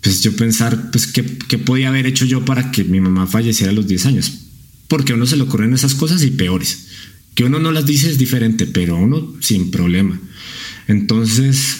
pues 0.00 0.22
yo 0.22 0.34
pensar, 0.34 0.90
pues, 0.90 1.06
¿qué, 1.06 1.24
¿qué, 1.46 1.58
podía 1.58 1.88
haber 1.88 2.06
hecho 2.06 2.24
yo 2.24 2.44
para 2.44 2.70
que 2.70 2.84
mi 2.84 3.00
mamá 3.00 3.26
falleciera 3.26 3.70
a 3.70 3.74
los 3.74 3.86
10 3.86 4.06
años? 4.06 4.47
Porque 4.88 5.12
a 5.12 5.16
uno 5.16 5.26
se 5.26 5.36
le 5.36 5.42
ocurren 5.42 5.74
esas 5.74 5.94
cosas 5.94 6.22
y 6.24 6.30
peores. 6.30 6.88
Que 7.34 7.44
uno 7.44 7.58
no 7.60 7.70
las 7.70 7.86
dice 7.86 8.10
es 8.10 8.18
diferente, 8.18 8.66
pero 8.66 8.96
uno 8.96 9.34
sin 9.40 9.70
problema. 9.70 10.20
Entonces, 10.88 11.76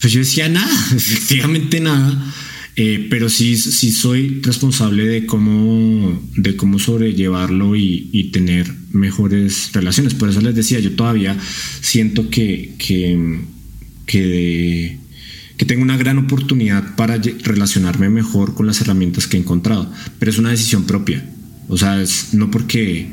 pues 0.00 0.12
yo 0.12 0.20
decía 0.20 0.48
nada, 0.48 0.70
efectivamente 0.96 1.80
nada. 1.80 2.32
Eh, 2.76 3.08
pero 3.10 3.28
sí, 3.28 3.56
sí 3.56 3.90
soy 3.90 4.40
responsable 4.42 5.04
de 5.04 5.26
cómo, 5.26 6.22
de 6.36 6.56
cómo 6.56 6.78
sobrellevarlo 6.78 7.76
y, 7.76 8.08
y, 8.12 8.30
tener 8.30 8.72
mejores 8.92 9.70
relaciones. 9.72 10.14
Por 10.14 10.30
eso 10.30 10.40
les 10.40 10.54
decía, 10.54 10.78
yo 10.78 10.92
todavía 10.92 11.36
siento 11.80 12.30
que, 12.30 12.74
que, 12.78 13.40
que, 14.06 14.98
que 15.56 15.66
tengo 15.66 15.82
una 15.82 15.98
gran 15.98 16.18
oportunidad 16.18 16.96
para 16.96 17.18
relacionarme 17.18 18.08
mejor 18.08 18.54
con 18.54 18.66
las 18.66 18.80
herramientas 18.80 19.26
que 19.26 19.36
he 19.36 19.40
encontrado, 19.40 19.92
pero 20.18 20.30
es 20.30 20.38
una 20.38 20.50
decisión 20.50 20.84
propia. 20.84 21.28
O 21.70 21.78
sea, 21.78 22.02
no 22.32 22.50
porque 22.50 23.08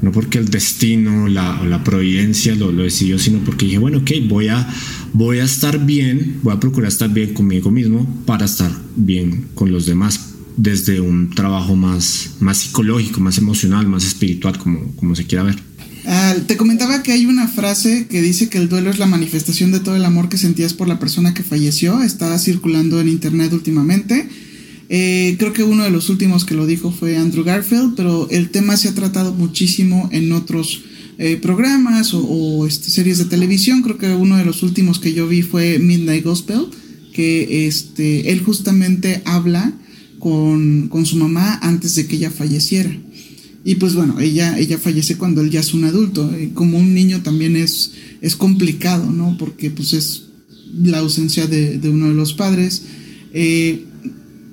no 0.00 0.12
porque 0.12 0.38
el 0.38 0.48
destino 0.48 1.24
o 1.24 1.28
la 1.28 1.82
providencia 1.82 2.54
lo, 2.54 2.70
lo, 2.70 2.84
decidió, 2.84 3.18
sino 3.18 3.40
porque 3.40 3.66
dije, 3.66 3.78
bueno, 3.78 3.98
ok, 3.98 4.10
voy 4.28 4.46
a, 4.48 4.68
voy 5.12 5.40
a 5.40 5.44
estar 5.44 5.84
bien, 5.84 6.38
voy 6.42 6.54
a 6.54 6.60
procurar 6.60 6.88
estar 6.88 7.10
bien 7.12 7.34
conmigo 7.34 7.70
mismo 7.70 8.06
para 8.24 8.44
estar 8.44 8.70
bien 8.94 9.46
con 9.54 9.72
los 9.72 9.86
demás 9.86 10.20
desde 10.56 11.00
un 11.00 11.30
trabajo 11.30 11.76
más, 11.76 12.30
más 12.40 12.58
psicológico, 12.58 13.20
más 13.20 13.38
emocional, 13.38 13.86
más 13.88 14.04
espiritual, 14.04 14.58
como, 14.58 14.92
como 14.96 15.14
se 15.14 15.24
quiera 15.24 15.44
ver. 15.44 15.56
Ah, 16.06 16.34
te 16.46 16.56
comentaba 16.56 17.02
que 17.02 17.12
hay 17.12 17.26
una 17.26 17.48
frase 17.48 18.06
que 18.08 18.22
dice 18.22 18.48
que 18.48 18.58
el 18.58 18.68
duelo 18.68 18.90
es 18.90 18.98
la 18.98 19.06
manifestación 19.06 19.72
de 19.72 19.80
todo 19.80 19.94
el 19.94 20.04
amor 20.04 20.28
que 20.28 20.38
sentías 20.38 20.74
por 20.74 20.88
la 20.88 20.98
persona 20.98 21.34
que 21.34 21.42
falleció. 21.42 22.02
Está 22.02 22.36
circulando 22.38 23.00
en 23.00 23.08
internet 23.08 23.52
últimamente. 23.52 24.28
Eh, 24.90 25.36
creo 25.38 25.52
que 25.52 25.64
uno 25.64 25.84
de 25.84 25.90
los 25.90 26.08
últimos 26.08 26.44
que 26.44 26.54
lo 26.54 26.66
dijo 26.66 26.90
fue 26.90 27.16
Andrew 27.16 27.44
Garfield, 27.44 27.94
pero 27.94 28.28
el 28.30 28.50
tema 28.50 28.76
se 28.76 28.88
ha 28.88 28.94
tratado 28.94 29.34
muchísimo 29.34 30.08
en 30.12 30.32
otros 30.32 30.82
eh, 31.18 31.36
programas 31.36 32.14
o, 32.14 32.66
este, 32.66 32.90
series 32.90 33.18
de 33.18 33.26
televisión. 33.26 33.82
Creo 33.82 33.98
que 33.98 34.12
uno 34.14 34.36
de 34.36 34.44
los 34.44 34.62
últimos 34.62 34.98
que 34.98 35.12
yo 35.12 35.28
vi 35.28 35.42
fue 35.42 35.78
Midnight 35.78 36.24
Gospel, 36.24 36.66
que 37.12 37.66
este, 37.66 38.30
él 38.30 38.40
justamente 38.40 39.20
habla 39.24 39.72
con, 40.18 40.88
con 40.88 41.04
su 41.04 41.16
mamá 41.16 41.58
antes 41.62 41.94
de 41.94 42.06
que 42.06 42.16
ella 42.16 42.30
falleciera. 42.30 42.96
Y 43.64 43.74
pues 43.74 43.94
bueno, 43.94 44.18
ella, 44.20 44.58
ella 44.58 44.78
fallece 44.78 45.16
cuando 45.16 45.42
él 45.42 45.50
ya 45.50 45.60
es 45.60 45.74
un 45.74 45.84
adulto. 45.84 46.32
como 46.54 46.78
un 46.78 46.94
niño 46.94 47.22
también 47.22 47.56
es, 47.56 47.92
es 48.22 48.36
complicado, 48.36 49.10
¿no? 49.10 49.36
Porque 49.38 49.70
pues 49.70 49.92
es 49.92 50.22
la 50.82 51.00
ausencia 51.00 51.46
de, 51.46 51.78
de 51.78 51.88
uno 51.90 52.08
de 52.08 52.14
los 52.14 52.32
padres. 52.32 52.82
Eh, 53.34 53.84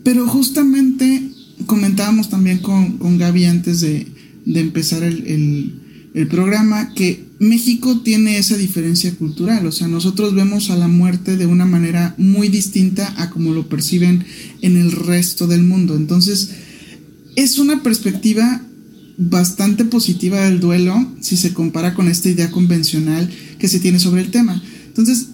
pero 0.05 0.27
justamente 0.27 1.31
comentábamos 1.65 2.29
también 2.29 2.59
con, 2.59 2.99
con 2.99 3.17
Gaby 3.17 3.45
antes 3.45 3.81
de, 3.81 4.05
empezar 4.45 5.01
el, 5.01 5.81
programa 6.29 6.93
que 6.93 7.25
México 7.39 7.99
tiene 8.01 8.37
esa 8.37 8.55
diferencia 8.55 9.13
cultural, 9.15 9.65
o 9.65 9.71
sea, 9.71 9.87
nosotros 9.87 10.33
vemos 10.33 10.69
a 10.69 10.77
la 10.77 10.87
muerte 10.87 11.35
de 11.35 11.45
una 11.47 11.65
manera 11.65 12.15
muy 12.17 12.47
distinta 12.47 13.13
a 13.17 13.31
como 13.31 13.53
lo 13.53 13.67
perciben 13.67 14.23
en 14.61 14.77
el 14.77 14.93
resto 14.93 15.47
del 15.47 15.63
mundo. 15.63 15.95
Entonces, 15.95 16.51
es 17.35 17.57
una 17.57 17.83
perspectiva 17.83 18.61
bastante 19.17 19.83
positiva 19.85 20.45
del 20.45 20.61
duelo 20.61 21.13
si 21.19 21.35
se 21.35 21.53
compara 21.53 21.95
con 21.95 22.07
esta 22.07 22.29
idea 22.29 22.51
convencional 22.51 23.29
que 23.59 23.67
se 23.67 23.79
tiene 23.79 23.99
sobre 23.99 24.21
el 24.21 24.31
tema. 24.31 24.61
Entonces, 24.87 25.29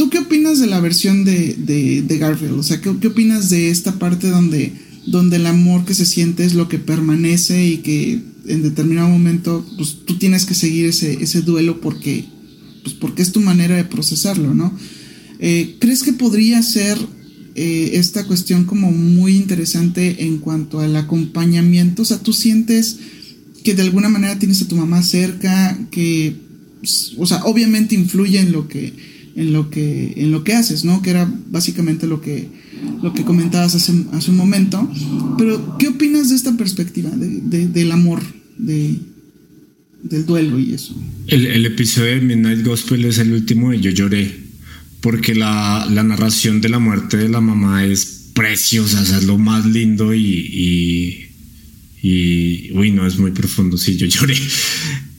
¿Tú 0.00 0.08
qué 0.08 0.18
opinas 0.20 0.58
de 0.58 0.66
la 0.66 0.80
versión 0.80 1.26
de, 1.26 1.56
de, 2.08 2.16
Garfield? 2.16 2.58
O 2.58 2.62
sea, 2.62 2.80
¿qué, 2.80 2.90
¿qué, 3.02 3.08
opinas 3.08 3.50
de 3.50 3.68
esta 3.68 3.98
parte 3.98 4.30
donde, 4.30 4.72
donde 5.06 5.36
el 5.36 5.44
amor 5.44 5.84
que 5.84 5.92
se 5.92 6.06
siente 6.06 6.42
es 6.42 6.54
lo 6.54 6.70
que 6.70 6.78
permanece 6.78 7.66
y 7.66 7.76
que 7.82 8.18
en 8.46 8.62
determinado 8.62 9.10
momento 9.10 9.62
pues, 9.76 9.98
tú 10.06 10.16
tienes 10.16 10.46
que 10.46 10.54
seguir 10.54 10.86
ese, 10.86 11.22
ese 11.22 11.42
duelo 11.42 11.82
porque, 11.82 12.24
pues, 12.82 12.94
porque 12.94 13.20
es 13.20 13.32
tu 13.32 13.42
manera 13.42 13.76
de 13.76 13.84
procesarlo, 13.84 14.54
¿no? 14.54 14.74
Eh, 15.38 15.76
¿Crees 15.80 16.02
que 16.02 16.14
podría 16.14 16.62
ser 16.62 16.96
eh, 17.54 17.90
esta 17.92 18.24
cuestión 18.24 18.64
como 18.64 18.90
muy 18.92 19.36
interesante 19.36 20.24
en 20.24 20.38
cuanto 20.38 20.80
al 20.80 20.96
acompañamiento? 20.96 22.00
O 22.00 22.06
sea, 22.06 22.22
tú 22.22 22.32
sientes 22.32 22.96
que 23.62 23.74
de 23.74 23.82
alguna 23.82 24.08
manera 24.08 24.38
tienes 24.38 24.62
a 24.62 24.66
tu 24.66 24.76
mamá 24.76 25.02
cerca, 25.02 25.78
que, 25.90 26.36
o 27.18 27.26
sea, 27.26 27.44
obviamente 27.44 27.94
influye 27.94 28.40
en 28.40 28.52
lo 28.52 28.66
que 28.66 29.09
en 29.36 29.52
lo 29.52 29.70
que, 29.70 30.14
en 30.16 30.32
lo 30.32 30.44
que 30.44 30.54
haces, 30.54 30.84
¿no? 30.84 31.02
Que 31.02 31.10
era 31.10 31.32
básicamente 31.50 32.06
lo 32.06 32.20
que, 32.20 32.48
lo 33.02 33.12
que 33.12 33.24
comentabas 33.24 33.74
hace, 33.74 33.92
hace 34.12 34.30
un 34.30 34.36
momento. 34.36 34.90
Pero, 35.38 35.76
¿qué 35.78 35.88
opinas 35.88 36.30
de 36.30 36.36
esta 36.36 36.56
perspectiva 36.56 37.10
de, 37.10 37.68
del 37.68 37.92
amor, 37.92 38.22
de, 38.58 38.96
del 40.02 40.26
duelo 40.26 40.58
y 40.58 40.74
eso? 40.74 40.94
El, 41.26 41.64
episodio 41.66 42.14
de 42.14 42.20
Midnight 42.20 42.64
Gospel 42.64 43.04
es 43.04 43.18
el 43.18 43.32
último 43.32 43.72
y 43.72 43.80
yo 43.80 43.90
lloré. 43.90 44.50
Porque 45.00 45.34
la, 45.34 45.86
la 45.90 46.02
narración 46.02 46.60
de 46.60 46.68
la 46.68 46.78
muerte 46.78 47.16
de 47.16 47.28
la 47.30 47.40
mamá 47.40 47.86
es 47.86 48.30
preciosa, 48.34 49.02
es 49.02 49.24
lo 49.24 49.38
más 49.38 49.64
lindo 49.64 50.14
y, 50.14 50.20
y, 50.22 51.26
y 52.02 52.72
uy, 52.72 52.90
no, 52.90 53.06
es 53.06 53.18
muy 53.18 53.30
profundo, 53.30 53.78
sí, 53.78 53.96
yo 53.96 54.06
lloré. 54.08 54.34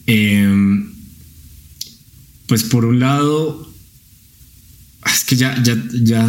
Em, 0.06 0.92
pues 2.46 2.64
por 2.64 2.84
un 2.84 3.00
lado, 3.00 3.71
es 5.12 5.24
que 5.24 5.36
ya, 5.36 5.62
ya, 5.62 5.76
ya, 5.92 6.28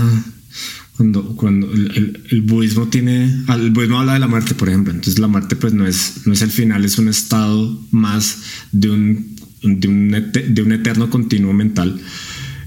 cuando, 0.97 1.35
cuando 1.35 1.71
el, 1.71 2.41
budismo 2.43 2.87
tiene, 2.87 3.23
el 3.47 3.71
budismo 3.71 3.99
habla 3.99 4.13
de 4.13 4.19
la 4.19 4.27
muerte, 4.27 4.53
por 4.53 4.69
ejemplo, 4.69 4.93
entonces 4.93 5.19
la 5.19 5.27
muerte 5.27 5.55
pues 5.55 5.73
no 5.73 5.87
es, 5.87 6.25
no 6.25 6.33
es 6.33 6.41
el 6.41 6.51
final, 6.51 6.85
es 6.85 6.97
un 6.99 7.07
estado 7.07 7.81
más 7.91 8.37
de 8.71 8.89
un, 8.89 9.35
de 9.63 9.87
un, 9.87 10.11
de 10.11 10.61
un 10.61 10.71
eterno 10.71 11.09
continuo 11.09 11.53
mental 11.53 11.99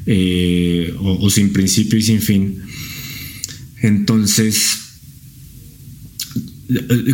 eh, 0.07 0.95
o, 0.99 1.31
sin 1.31 1.53
principio 1.53 1.99
y 1.99 2.03
sin 2.03 2.21
fin. 2.21 2.63
Entonces, 3.83 4.79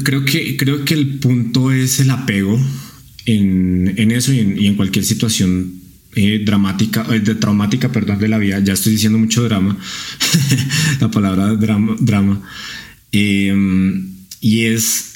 creo 0.03 0.25
que, 0.25 0.57
creo 0.57 0.85
que 0.85 0.95
el 0.95 1.19
punto 1.19 1.73
es 1.73 2.01
el 2.01 2.11
apego 2.11 2.59
en, 3.27 3.93
en 3.97 4.11
eso 4.13 4.33
y 4.33 4.67
en 4.67 4.77
cualquier 4.77 5.05
situación 5.05 5.82
eh, 6.15 6.43
dramática, 6.45 7.07
eh, 7.11 7.21
de 7.21 7.35
traumática, 7.35 7.91
perdón, 7.91 8.19
de 8.19 8.29
la 8.29 8.39
vida. 8.39 8.61
Ya 8.61 8.75
estoy 8.75 8.93
diciendo 8.93 9.19
mucho 9.19 9.45
drama, 9.45 9.77
la 11.01 11.11
palabra 11.11 11.55
drama. 11.55 11.97
drama. 12.01 12.43
Em, 13.13 14.11
y 14.41 14.63
es 14.65 15.13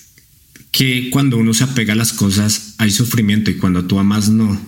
que 0.70 1.10
cuando 1.10 1.38
uno 1.38 1.54
se 1.54 1.64
apega 1.64 1.94
a 1.94 1.96
las 1.96 2.12
cosas 2.12 2.74
hay 2.78 2.90
sufrimiento 2.90 3.50
y 3.50 3.56
cuando 3.56 3.84
tú 3.84 3.98
amas 3.98 4.28
no, 4.28 4.60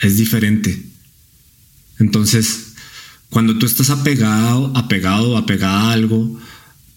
es 0.00 0.16
diferente. 0.16 0.82
Entonces, 1.98 2.74
cuando 3.30 3.58
tú 3.58 3.66
estás 3.66 3.90
apegado, 3.90 4.76
apegado, 4.76 5.36
apegada 5.36 5.90
a 5.90 5.92
algo, 5.92 6.40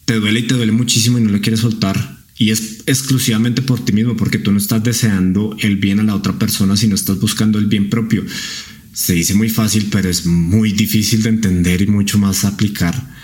te 0.06 0.16
duele 0.16 0.42
y 0.42 0.48
te 0.48 0.56
duele 0.56 0.72
muchísimo 0.72 1.18
y 1.18 1.22
no 1.22 1.32
lo 1.32 1.42
quieres 1.42 1.62
soltar. 1.62 2.17
Y 2.38 2.52
es 2.52 2.84
exclusivamente 2.86 3.62
por 3.62 3.84
ti 3.84 3.94
mismo, 3.94 4.16
porque 4.16 4.38
tú 4.38 4.52
no 4.52 4.60
estás 4.60 4.84
deseando 4.84 5.56
el 5.60 5.78
bien 5.78 6.00
a 6.00 6.04
la 6.04 6.16
otra 6.16 6.38
persona, 6.38 6.78
sino 6.78 6.94
estás 6.96 7.20
buscando 7.20 7.58
el 7.58 7.66
bien 7.66 7.90
propio 7.90 8.24
se 8.98 9.14
dice 9.14 9.36
muy 9.36 9.50
fácil, 9.50 9.90
pero 9.92 10.10
es 10.10 10.26
muy 10.26 10.72
difícil 10.72 11.22
de 11.22 11.30
entender 11.30 11.84
y 11.84 11.86
mucho 11.86 12.18
más 12.18 12.46
aplicar. 12.46 13.16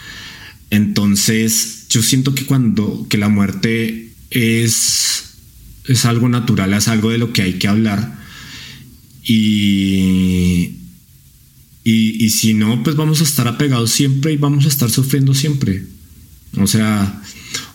Entonces, 0.69 1.87
yo 1.89 2.03
siento 2.03 2.35
que 2.35 2.45
cuando 2.45 3.07
que 3.09 3.17
la 3.17 3.27
muerte 3.27 4.11
es, 4.29 5.33
es 5.87 6.05
algo 6.05 6.29
natural, 6.29 6.75
es 6.75 6.87
algo 6.87 7.09
de 7.09 7.17
lo 7.17 7.33
que 7.33 7.41
hay 7.41 7.53
que 7.53 7.67
hablar. 7.67 8.19
Y, 9.23 10.75
y, 11.83 12.23
y 12.23 12.29
si 12.29 12.53
no, 12.53 12.83
pues 12.83 12.95
vamos 12.95 13.21
a 13.21 13.23
estar 13.23 13.47
apegados 13.47 13.89
siempre 13.89 14.31
y 14.31 14.37
vamos 14.37 14.65
a 14.65 14.67
estar 14.67 14.91
sufriendo 14.91 15.33
siempre. 15.33 15.85
O 16.57 16.67
sea, 16.67 17.23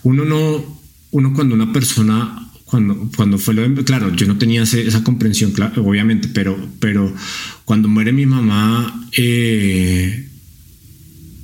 uno 0.03 0.23
no, 0.23 0.78
uno 1.11 1.33
cuando 1.33 1.55
una 1.55 1.71
persona 1.73 2.49
cuando, 2.69 3.09
cuando 3.15 3.39
fue 3.39 3.55
lo 3.55 3.67
de, 3.67 3.83
claro, 3.83 4.13
yo 4.15 4.27
no 4.27 4.37
tenía 4.37 4.61
esa 4.61 5.03
comprensión, 5.03 5.51
claro, 5.51 5.83
obviamente, 5.83 6.27
pero, 6.31 6.55
pero 6.79 7.11
cuando 7.65 7.87
muere 7.87 8.11
mi 8.11 8.27
mamá, 8.27 9.07
eh, 9.17 10.29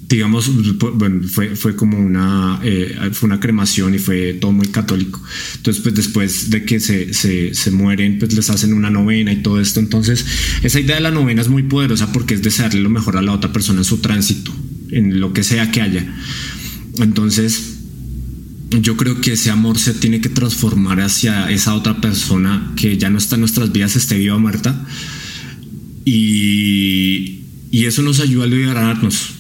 digamos, 0.08 0.52
bueno, 0.96 1.28
fue, 1.28 1.56
fue 1.56 1.76
como 1.76 1.98
una, 1.98 2.60
eh, 2.64 3.10
fue 3.14 3.28
una 3.28 3.40
cremación 3.40 3.96
y 3.96 3.98
fue 3.98 4.34
todo 4.34 4.52
muy 4.52 4.68
católico. 4.68 5.20
Entonces, 5.56 5.82
pues 5.82 5.96
después 5.96 6.50
de 6.52 6.64
que 6.64 6.80
se, 6.80 7.14
se, 7.14 7.56
se, 7.56 7.72
mueren, 7.72 8.20
pues 8.20 8.34
les 8.34 8.50
hacen 8.52 8.74
una 8.74 8.92
novena 8.92 9.34
y 9.34 9.42
todo 9.42 9.60
esto. 9.60 9.80
Entonces, 9.80 10.26
esa 10.62 10.80
idea 10.80 10.96
de 10.96 11.02
la 11.02 11.12
novena 11.12 11.42
es 11.42 11.50
muy 11.50 11.64
poderosa 11.64 12.12
porque 12.12 12.36
es 12.36 12.44
desearle 12.44 12.82
lo 12.82 12.90
mejor 12.90 13.18
a 13.18 13.24
la 13.24 13.32
otra 13.32 13.52
persona 13.52 13.80
en 13.80 13.86
su 13.86 13.98
tránsito, 13.98 14.54
en 14.92 15.20
lo 15.20 15.34
que 15.34 15.44
sea 15.44 15.72
que 15.72 15.82
haya. 15.82 16.06
Entonces, 17.00 17.75
yo 18.82 18.98
creo 18.98 19.22
que 19.22 19.34
ese 19.34 19.52
amor 19.52 19.78
se 19.78 19.94
tiene 19.94 20.22
que 20.22 20.30
transformar 20.30 21.00
hacia 21.02 21.50
esa 21.52 21.76
otra 21.76 22.02
persona 22.02 22.74
que 22.76 22.98
ya 22.98 23.10
no 23.10 23.18
está 23.18 23.36
en 23.36 23.42
nuestras 23.42 23.72
vidas, 23.72 23.96
esté 23.96 24.18
viva 24.18 24.36
o 24.36 24.40
muerta. 24.40 24.86
Y, 26.04 27.42
y 27.72 27.86
eso 27.86 28.02
nos 28.02 28.20
ayuda 28.20 28.46
a 28.46 28.48
liberarnos 28.48 29.36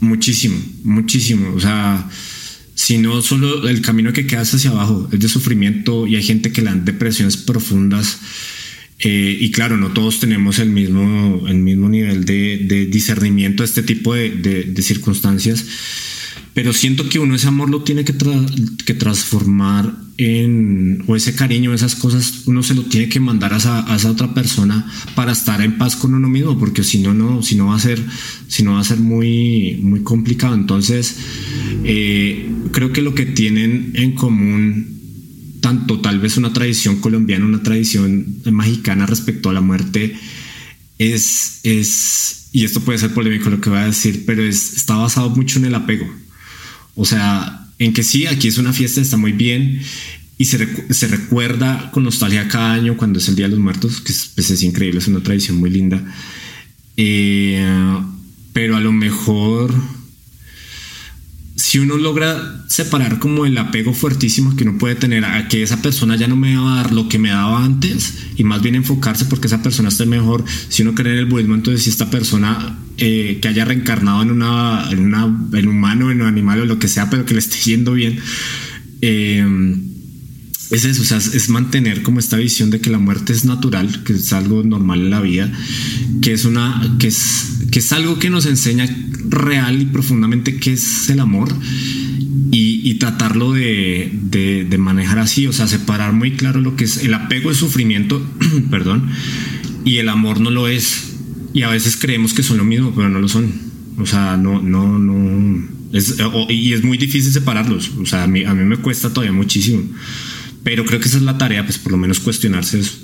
muchísimo, 0.00 0.58
muchísimo. 0.84 1.54
O 1.54 1.60
sea, 1.60 2.08
si 2.74 2.98
no 2.98 3.22
solo 3.22 3.68
el 3.68 3.80
camino 3.80 4.12
que 4.12 4.26
queda 4.26 4.42
hacia 4.42 4.70
abajo 4.70 5.08
es 5.12 5.20
de 5.20 5.28
sufrimiento 5.28 6.06
y 6.06 6.16
hay 6.16 6.22
gente 6.22 6.52
que 6.52 6.62
le 6.62 6.70
dan 6.70 6.84
depresiones 6.84 7.36
profundas. 7.36 8.18
Eh, 8.98 9.36
y 9.40 9.50
claro, 9.50 9.76
no 9.76 9.90
todos 9.90 10.20
tenemos 10.20 10.58
el 10.58 10.70
mismo, 10.70 11.44
el 11.48 11.58
mismo 11.58 11.88
nivel 11.88 12.24
de, 12.24 12.88
discernimiento 12.90 13.62
de 13.62 13.66
este 13.66 13.82
tipo 13.82 14.14
de, 14.14 14.30
de 14.30 14.82
circunstancias 14.82 15.66
pero 16.56 16.72
siento 16.72 17.06
que 17.10 17.18
uno 17.18 17.34
ese 17.34 17.48
amor 17.48 17.68
lo 17.68 17.82
tiene 17.82 18.02
que, 18.02 18.14
que 18.86 18.94
transformar 18.94 19.94
en, 20.16 21.04
o 21.06 21.14
ese 21.14 21.34
cariño, 21.34 21.74
esas 21.74 21.94
cosas, 21.94 22.44
uno 22.46 22.62
se 22.62 22.72
lo 22.72 22.84
tiene 22.84 23.10
que 23.10 23.20
mandar 23.20 23.52
a 23.52 23.58
esa, 23.58 23.92
a 23.92 23.94
esa, 23.94 24.10
otra 24.10 24.32
persona 24.32 24.90
para 25.14 25.32
estar 25.32 25.60
en 25.60 25.76
paz 25.76 25.96
con 25.96 26.14
uno 26.14 26.30
mismo, 26.30 26.58
porque 26.58 26.82
si 26.82 27.00
no, 27.02 27.12
no, 27.12 27.42
si 27.42 27.56
no 27.56 27.66
va 27.66 27.76
a 27.76 27.78
ser, 27.78 28.02
si 28.48 28.62
no 28.62 28.72
va 28.72 28.80
a 28.80 28.84
ser 28.84 28.96
muy, 29.00 29.80
muy 29.82 30.00
complicado. 30.00 30.54
Entonces, 30.54 31.18
eh, 31.84 32.50
creo 32.72 32.90
que 32.90 33.02
lo 33.02 33.14
que 33.14 33.26
tienen 33.26 33.90
en 33.92 34.12
común 34.12 35.58
tanto 35.60 36.00
tal 36.00 36.20
vez 36.20 36.38
una 36.38 36.54
tradición 36.54 37.02
colombiana, 37.02 37.44
una 37.44 37.62
tradición 37.62 38.38
mexicana 38.50 39.04
respecto 39.04 39.50
a 39.50 39.52
la 39.52 39.60
muerte, 39.60 40.16
es, 40.96 41.60
es, 41.64 42.48
y 42.52 42.64
esto 42.64 42.80
puede 42.80 42.98
ser 42.98 43.12
polémico 43.12 43.50
lo 43.50 43.60
que 43.60 43.68
voy 43.68 43.80
a 43.80 43.84
decir, 43.84 44.24
pero 44.24 44.42
es, 44.42 44.72
está 44.74 44.96
basado 44.96 45.28
mucho 45.28 45.58
en 45.58 45.66
el 45.66 45.74
apego. 45.74 46.06
O 46.96 47.04
sea, 47.04 47.68
en 47.78 47.92
que 47.92 48.02
sí, 48.02 48.26
aquí 48.26 48.48
es 48.48 48.58
una 48.58 48.72
fiesta, 48.72 49.00
está 49.00 49.16
muy 49.16 49.32
bien 49.32 49.80
y 50.38 50.44
se, 50.46 50.58
recuerda 51.06 51.90
con 51.92 52.04
nostalgia 52.04 52.48
cada 52.48 52.72
año 52.72 52.96
cuando 52.96 53.18
es 53.18 53.28
el 53.28 53.36
Día 53.36 53.46
de 53.46 53.52
los 53.52 53.60
Muertos, 53.60 54.00
que 54.00 54.12
es, 54.12 54.32
pues, 54.34 54.62
increíble, 54.62 54.98
es 54.98 55.08
una 55.08 55.22
tradición 55.22 55.56
muy 55.56 55.70
linda. 55.70 56.02
Eh, 56.96 57.64
pero 58.52 58.76
a 58.76 58.80
lo 58.80 58.92
mejor 58.92 59.72
si 61.66 61.80
uno 61.80 61.96
logra 61.96 62.64
separar 62.68 63.18
como 63.18 63.44
el 63.44 63.58
apego 63.58 63.92
fuertísimo 63.92 64.54
que 64.54 64.62
uno 64.62 64.78
puede 64.78 64.94
tener 64.94 65.24
a 65.24 65.48
que 65.48 65.64
esa 65.64 65.82
persona 65.82 66.14
ya 66.14 66.28
no 66.28 66.36
me 66.36 66.56
va 66.56 66.74
a 66.74 66.76
dar 66.76 66.92
lo 66.92 67.08
que 67.08 67.18
me 67.18 67.30
daba 67.30 67.64
antes 67.64 68.18
y 68.36 68.44
más 68.44 68.62
bien 68.62 68.76
enfocarse 68.76 69.24
porque 69.24 69.48
esa 69.48 69.64
persona 69.64 69.88
esté 69.88 70.06
mejor, 70.06 70.44
si 70.68 70.82
uno 70.82 70.94
cree 70.94 71.14
en 71.14 71.18
el 71.18 71.26
budismo, 71.26 71.56
entonces 71.56 71.82
si 71.82 71.90
esta 71.90 72.08
persona 72.08 72.78
eh, 72.98 73.40
que 73.42 73.48
haya 73.48 73.64
reencarnado 73.64 74.22
en, 74.22 74.30
una, 74.30 74.88
en, 74.92 75.06
una, 75.06 75.24
en 75.54 75.66
humano, 75.66 76.12
en 76.12 76.20
un 76.20 76.28
animal 76.28 76.60
o 76.60 76.66
lo 76.66 76.78
que 76.78 76.86
sea, 76.86 77.10
pero 77.10 77.26
que 77.26 77.34
le 77.34 77.40
esté 77.40 77.56
yendo 77.56 77.94
bien, 77.94 78.20
eh, 79.02 79.44
es 80.70 80.84
eso, 80.84 81.02
o 81.02 81.04
sea, 81.04 81.18
es 81.18 81.48
mantener 81.48 82.02
como 82.02 82.18
esta 82.18 82.36
visión 82.36 82.70
de 82.70 82.80
que 82.80 82.90
la 82.90 82.98
muerte 82.98 83.32
es 83.32 83.44
natural, 83.44 84.02
que 84.04 84.14
es 84.14 84.32
algo 84.32 84.62
normal 84.62 85.00
en 85.00 85.10
la 85.10 85.20
vida, 85.20 85.52
que 86.22 86.32
es 86.32 86.44
una, 86.44 86.96
que 86.98 87.08
es, 87.08 87.58
que 87.70 87.78
es 87.78 87.92
algo 87.92 88.18
que 88.18 88.30
nos 88.30 88.46
enseña 88.46 88.88
real 89.28 89.82
y 89.82 89.86
profundamente 89.86 90.56
qué 90.56 90.72
es 90.72 91.08
el 91.10 91.20
amor 91.20 91.54
y, 92.50 92.94
tratarlo 92.94 93.52
de, 93.52 94.10
de, 94.30 94.78
manejar 94.78 95.18
así, 95.18 95.46
o 95.46 95.52
sea, 95.52 95.68
separar 95.68 96.14
muy 96.14 96.32
claro 96.32 96.60
lo 96.62 96.76
que 96.76 96.84
es 96.84 97.04
el 97.04 97.12
apego 97.12 97.50
es 97.50 97.58
sufrimiento, 97.58 98.24
perdón, 98.70 99.10
y 99.84 99.98
el 99.98 100.08
amor 100.08 100.40
no 100.40 100.50
lo 100.50 100.66
es. 100.66 101.12
Y 101.52 101.62
a 101.62 101.70
veces 101.70 101.96
creemos 101.96 102.34
que 102.34 102.42
son 102.42 102.58
lo 102.58 102.64
mismo, 102.64 102.92
pero 102.94 103.08
no 103.08 103.18
lo 103.18 103.28
son. 103.28 103.52
O 103.98 104.04
sea, 104.04 104.36
no, 104.36 104.60
no, 104.60 104.98
no. 104.98 105.68
Es, 105.92 106.16
y 106.50 106.72
es 106.72 106.84
muy 106.84 106.98
difícil 106.98 107.32
separarlos. 107.32 107.92
O 107.98 108.04
sea, 108.04 108.24
a 108.24 108.26
mí, 108.26 108.44
a 108.44 108.52
mí 108.52 108.64
me 108.64 108.76
cuesta 108.76 109.10
todavía 109.10 109.32
muchísimo. 109.32 109.82
Pero 110.66 110.84
creo 110.84 110.98
que 110.98 111.06
esa 111.06 111.18
es 111.18 111.22
la 111.22 111.38
tarea, 111.38 111.62
pues 111.62 111.78
por 111.78 111.92
lo 111.92 111.96
menos 111.96 112.18
cuestionarse 112.18 112.80
eso. 112.80 112.94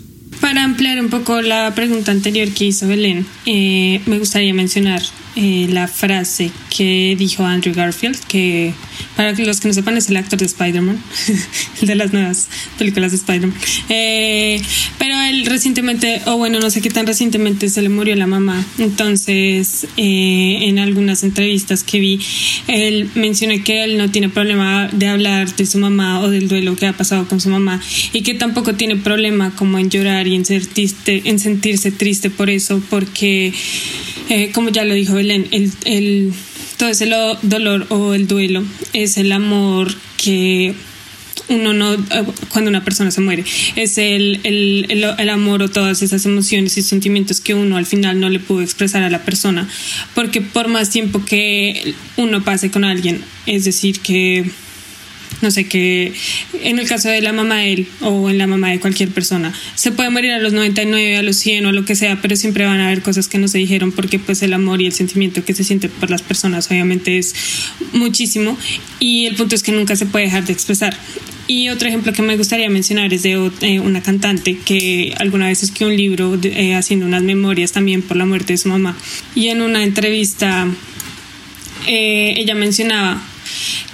Para 0.41 0.65
ampliar 0.65 0.99
un 0.99 1.11
poco 1.11 1.41
la 1.43 1.73
pregunta 1.77 2.11
anterior 2.11 2.49
que 2.49 2.65
hizo 2.65 2.89
Belén, 2.89 3.25
eh, 3.47 4.01
me 4.07 4.19
gustaría 4.19 4.53
mencionar 4.53 5.01
eh, 5.35 5.67
la 5.71 5.89
frase 5.89 6.51
que 6.75 7.17
dijo 7.19 7.45
Andrew 7.45 7.75
Garfield, 7.75 8.19
que 8.29 8.75
para 9.17 9.33
los 9.33 9.61
que 9.61 9.69
no 9.69 9.75
sepan 9.75 9.97
es 9.97 10.09
el 10.11 10.17
actor 10.17 10.39
de 10.39 10.47
Spider-Man, 10.47 11.03
de 11.81 11.95
las 11.95 12.13
nuevas 12.13 12.49
películas 12.79 13.13
de 13.13 13.17
Spider-Man. 13.17 13.55
Eh, 13.89 14.61
pero 14.99 15.19
él 15.23 15.47
recientemente, 15.47 16.21
o 16.27 16.37
bueno, 16.37 16.61
no 16.61 16.71
sé 16.71 16.81
qué 16.81 16.91
tan 16.91 17.07
recientemente 17.07 17.69
se 17.69 17.83
le 17.83 17.89
murió 17.89 18.15
la 18.17 18.27
mamá. 18.27 18.65
Entonces, 18.79 19.87
eh, 19.97 20.59
en 20.63 20.79
algunas 20.79 21.23
entrevistas 21.23 21.83
que 21.83 21.99
vi, 21.99 22.21
él 22.69 23.11
mencionó 23.15 23.55
que 23.65 23.85
él 23.85 23.99
no 23.99 24.11
tiene 24.11 24.29
problema 24.29 24.89
de 24.93 25.09
hablar 25.09 25.55
de 25.57 25.67
su 25.67 25.79
mamá 25.79 26.21
o 26.21 26.31
del 26.31 26.49
duelo 26.49 26.77
que 26.77 26.87
ha 26.87 26.93
pasado 26.93 27.27
con 27.27 27.41
su 27.41 27.49
mamá 27.49 27.81
y 28.13 28.23
que 28.23 28.35
tampoco 28.35 28.75
tiene 28.75 28.97
problema 28.97 29.55
como 29.57 29.79
en 29.79 29.91
llorar 29.91 30.27
y 30.27 30.35
en, 30.35 30.45
en 30.47 31.39
sentirse 31.39 31.91
triste 31.91 32.31
por 32.31 32.51
eso, 32.51 32.83
porque, 32.91 33.53
como 34.53 34.71
ya 34.71 34.85
lo 34.85 34.95
dijo 34.95 35.19
el, 35.19 36.33
todo 36.77 36.89
ese 36.89 37.11
dolor 37.43 37.87
o 37.91 38.15
el 38.15 38.27
duelo 38.27 38.65
es 38.93 39.17
el 39.17 39.33
amor 39.33 39.95
que 40.17 40.75
uno 41.49 41.73
no, 41.73 41.97
cuando 42.51 42.71
una 42.71 42.85
persona 42.85 43.11
se 43.11 43.21
muere, 43.21 43.45
es 43.77 43.99
el, 43.99 44.41
el, 44.45 44.87
el, 45.19 45.29
amor 45.29 45.63
o 45.63 45.69
todas 45.69 46.03
esas 46.03 46.25
emociones 46.25 46.77
y 46.79 46.83
sentimientos 46.83 47.41
que 47.41 47.55
uno 47.55 47.77
al 47.77 47.87
final 47.87 48.21
no 48.21 48.29
le 48.29 48.41
pudo 48.41 48.63
expresar 48.63 49.03
a 49.03 49.11
la 49.11 49.25
persona, 49.25 49.69
porque 50.15 50.41
por 50.41 50.69
más 50.69 50.91
tiempo 50.91 51.25
que 51.25 51.95
uno 52.17 52.43
pase 52.45 52.71
con 52.71 52.85
alguien, 52.85 53.23
es 53.47 53.65
decir, 53.65 54.01
que 54.01 54.51
no 55.43 55.51
sé, 55.51 55.65
que 55.65 56.13
en 56.63 56.79
el 56.79 56.89
caso 56.89 57.09
de 57.09 57.21
la 57.21 57.33
mamá 57.33 57.59
de 57.59 57.73
él 57.73 57.89
o 58.01 58.31
en 58.31 58.39
la 58.39 58.47
mamá 58.47 58.71
de 58.71 58.81
cualquier 58.81 59.11
persona, 59.11 59.53
se 59.75 59.93
puede 59.93 60.11
morir 60.11 60.33
a 60.33 60.39
los 60.39 60.53
99, 60.53 61.17
a 61.17 61.23
los 61.23 61.37
100 61.37 61.67
o 61.67 61.73
lo 61.73 61.85
que 61.85 61.95
sea, 61.95 62.21
pero 62.23 62.37
siempre 62.37 62.65
van 62.65 62.81
a 62.81 62.87
haber 62.87 63.03
cosas 63.03 63.29
que 63.29 63.39
no 63.39 63.49
se 63.49 63.59
dijeron 63.59 63.93
porque 63.93 64.19
pues 64.19 64.43
el 64.43 64.53
amor 64.53 64.81
y 64.81 64.87
el 64.87 64.93
sentimiento 64.93 65.45
que 65.45 65.55
se 65.55 65.65
siente 65.65 65.89
por 65.89 66.11
las 66.11 66.23
personas 66.23 66.71
obviamente 66.71 67.19
es 67.19 67.35
muchísimo 67.93 68.57
y 68.99 69.27
el 69.27 69.35
punto 69.35 69.55
es 69.55 69.63
que 69.63 69.73
nunca 69.73 69.97
se 69.97 70.07
puede 70.07 70.27
dejar 70.27 70.47
de 70.47 70.53
expresar. 70.53 70.97
Y 71.49 71.69
otro 71.69 71.89
ejemplo 71.89 72.13
que 72.13 72.23
me 72.23 72.37
gustaría 72.37 72.71
mencionar 72.71 73.13
es 73.13 73.25
de 73.25 73.51
eh, 73.63 73.81
una 73.81 74.01
cantante 74.01 74.57
que 74.65 75.15
alguna 75.19 75.49
vez 75.49 75.63
escribió 75.63 75.89
un 75.89 75.97
libro 75.97 76.39
eh, 76.43 76.75
haciendo 76.75 77.05
unas 77.05 77.23
memorias 77.23 77.73
también 77.73 78.01
por 78.01 78.17
la 78.17 78.25
muerte 78.25 78.53
de 78.53 78.59
su 78.59 78.69
mamá. 78.69 78.97
Y 79.35 79.49
en 79.49 79.61
una 79.61 79.83
entrevista 79.83 80.69
eh, 81.87 82.35
ella 82.37 82.55
mencionaba 82.55 83.21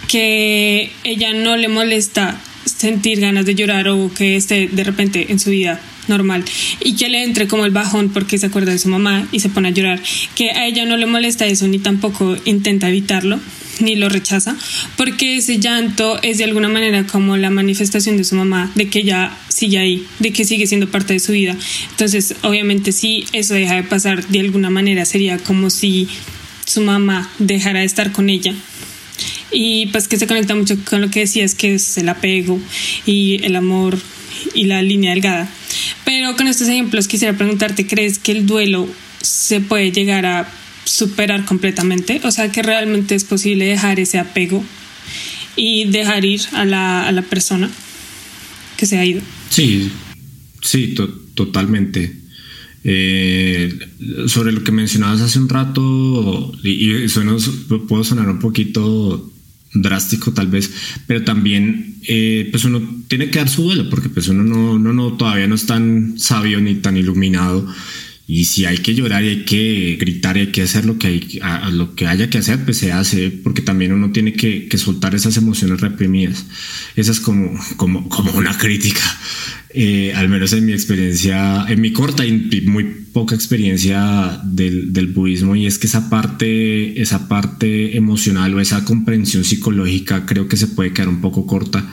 que 0.08 0.90
ella 1.04 1.32
no 1.32 1.56
le 1.56 1.68
molesta 1.68 2.40
sentir 2.64 3.20
ganas 3.20 3.46
de 3.46 3.54
llorar 3.54 3.88
o 3.88 4.10
que 4.12 4.36
esté 4.36 4.68
de 4.68 4.84
repente 4.84 5.26
en 5.30 5.38
su 5.38 5.50
vida 5.50 5.80
normal 6.08 6.44
y 6.80 6.96
que 6.96 7.08
le 7.08 7.22
entre 7.22 7.46
como 7.46 7.66
el 7.66 7.70
bajón 7.70 8.10
porque 8.10 8.38
se 8.38 8.46
acuerda 8.46 8.72
de 8.72 8.78
su 8.78 8.88
mamá 8.88 9.28
y 9.30 9.40
se 9.40 9.48
pone 9.48 9.68
a 9.68 9.70
llorar, 9.70 10.00
que 10.34 10.50
a 10.50 10.66
ella 10.66 10.84
no 10.86 10.96
le 10.96 11.06
molesta 11.06 11.46
eso 11.46 11.68
ni 11.68 11.78
tampoco 11.78 12.36
intenta 12.44 12.88
evitarlo 12.88 13.38
ni 13.80 13.94
lo 13.94 14.08
rechaza, 14.08 14.56
porque 14.96 15.36
ese 15.36 15.60
llanto 15.60 16.20
es 16.22 16.38
de 16.38 16.44
alguna 16.44 16.68
manera 16.68 17.06
como 17.06 17.36
la 17.36 17.48
manifestación 17.48 18.16
de 18.16 18.24
su 18.24 18.34
mamá, 18.34 18.72
de 18.74 18.88
que 18.88 19.00
ella 19.00 19.36
sigue 19.48 19.78
ahí, 19.78 20.04
de 20.18 20.32
que 20.32 20.44
sigue 20.44 20.66
siendo 20.66 20.90
parte 20.90 21.12
de 21.12 21.20
su 21.20 21.30
vida. 21.30 21.56
Entonces, 21.90 22.34
obviamente, 22.42 22.90
si 22.90 23.26
eso 23.32 23.54
deja 23.54 23.76
de 23.76 23.84
pasar 23.84 24.26
de 24.26 24.40
alguna 24.40 24.68
manera, 24.68 25.04
sería 25.04 25.38
como 25.38 25.70
si 25.70 26.08
su 26.64 26.80
mamá 26.80 27.30
dejara 27.38 27.78
de 27.78 27.86
estar 27.86 28.10
con 28.10 28.30
ella 28.30 28.52
y 29.50 29.86
pues 29.86 30.08
que 30.08 30.18
se 30.18 30.26
conecta 30.26 30.54
mucho 30.54 30.76
con 30.84 31.00
lo 31.00 31.10
que 31.10 31.20
decías 31.20 31.54
que 31.54 31.74
es 31.74 31.98
el 31.98 32.08
apego 32.08 32.60
y 33.06 33.40
el 33.44 33.56
amor 33.56 33.98
y 34.54 34.64
la 34.64 34.82
línea 34.82 35.10
delgada. 35.10 35.50
Pero 36.04 36.36
con 36.36 36.46
estos 36.46 36.68
ejemplos 36.68 37.08
quisiera 37.08 37.36
preguntarte, 37.36 37.86
¿crees 37.86 38.18
que 38.18 38.32
el 38.32 38.46
duelo 38.46 38.88
se 39.20 39.60
puede 39.60 39.92
llegar 39.92 40.26
a 40.26 40.50
superar 40.84 41.44
completamente? 41.44 42.20
O 42.24 42.30
sea, 42.30 42.50
que 42.50 42.62
realmente 42.62 43.14
es 43.14 43.24
posible 43.24 43.66
dejar 43.66 44.00
ese 44.00 44.18
apego 44.18 44.64
y 45.56 45.86
dejar 45.86 46.24
ir 46.24 46.40
a 46.52 46.64
la, 46.64 47.06
a 47.06 47.12
la 47.12 47.22
persona 47.22 47.70
que 48.76 48.86
se 48.86 48.98
ha 48.98 49.04
ido. 49.04 49.20
Sí, 49.50 49.90
sí, 50.62 50.94
totalmente. 51.34 52.27
Eh, 52.84 53.76
sobre 54.26 54.52
lo 54.52 54.62
que 54.62 54.72
mencionabas 54.72 55.20
hace 55.20 55.38
un 55.38 55.48
rato, 55.48 56.52
y, 56.62 56.92
y 56.92 57.08
puedo 57.88 58.04
sonar 58.04 58.28
un 58.28 58.38
poquito 58.38 59.32
drástico 59.74 60.32
tal 60.32 60.48
vez, 60.48 60.70
pero 61.06 61.24
también 61.24 61.96
eh, 62.06 62.48
pues 62.50 62.64
uno 62.64 62.80
tiene 63.08 63.30
que 63.30 63.38
dar 63.38 63.48
su 63.48 63.64
duelo 63.64 63.90
porque 63.90 64.08
pues 64.08 64.28
uno 64.28 64.42
no, 64.42 64.78
no, 64.78 64.92
no, 64.92 65.12
todavía 65.14 65.46
no 65.46 65.54
es 65.54 65.66
tan 65.66 66.18
sabio 66.18 66.60
ni 66.60 66.76
tan 66.76 66.96
iluminado 66.96 67.66
y 68.26 68.44
si 68.44 68.66
hay 68.66 68.78
que 68.78 68.94
llorar 68.94 69.24
y 69.24 69.28
hay 69.28 69.44
que 69.44 69.96
gritar 69.98 70.36
y 70.36 70.40
hay 70.40 70.46
que 70.48 70.60
hacer 70.60 70.84
lo 70.84 70.98
que, 70.98 71.06
hay, 71.06 71.40
lo 71.72 71.94
que 71.94 72.06
haya 72.06 72.28
que 72.28 72.36
hacer, 72.36 72.62
pues 72.62 72.76
se 72.76 72.92
hace, 72.92 73.30
porque 73.30 73.62
también 73.62 73.90
uno 73.90 74.10
tiene 74.10 74.34
que, 74.34 74.68
que 74.68 74.76
soltar 74.76 75.14
esas 75.14 75.38
emociones 75.38 75.80
reprimidas. 75.80 76.44
Esa 76.94 77.12
es 77.12 77.20
como, 77.20 77.58
como, 77.76 78.06
como 78.10 78.32
una 78.32 78.56
crítica, 78.58 79.00
eh, 79.80 80.12
al 80.12 80.28
menos 80.28 80.52
en 80.54 80.66
mi 80.66 80.72
experiencia, 80.72 81.64
en 81.68 81.80
mi 81.80 81.92
corta 81.92 82.26
y 82.26 82.32
muy 82.66 82.82
poca 83.12 83.36
experiencia 83.36 84.40
del, 84.42 85.12
budismo, 85.14 85.54
y 85.54 85.66
es 85.66 85.78
que 85.78 85.86
esa 85.86 86.10
parte, 86.10 87.00
esa 87.00 87.28
parte 87.28 87.96
emocional 87.96 88.52
o 88.54 88.60
esa 88.60 88.84
comprensión 88.84 89.44
psicológica 89.44 90.26
creo 90.26 90.48
que 90.48 90.56
se 90.56 90.66
puede 90.66 90.92
quedar 90.92 91.08
un 91.08 91.20
poco 91.20 91.46
corta 91.46 91.88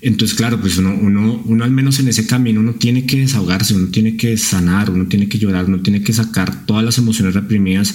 Entonces, 0.00 0.36
claro, 0.36 0.60
pues 0.60 0.76
uno, 0.76 0.92
uno, 1.00 1.40
uno 1.44 1.62
al 1.62 1.70
menos 1.70 2.00
en 2.00 2.08
ese 2.08 2.26
camino 2.26 2.58
uno 2.58 2.74
tiene 2.74 3.06
que 3.06 3.20
desahogarse, 3.20 3.74
uno 3.74 3.90
tiene 3.92 4.16
que 4.16 4.36
sanar, 4.36 4.90
uno 4.90 5.06
tiene 5.06 5.28
que 5.28 5.38
llorar, 5.38 5.66
uno 5.66 5.82
tiene 5.82 6.02
que 6.02 6.12
sacar 6.12 6.66
todas 6.66 6.84
las 6.84 6.98
emociones 6.98 7.32
reprimidas. 7.34 7.94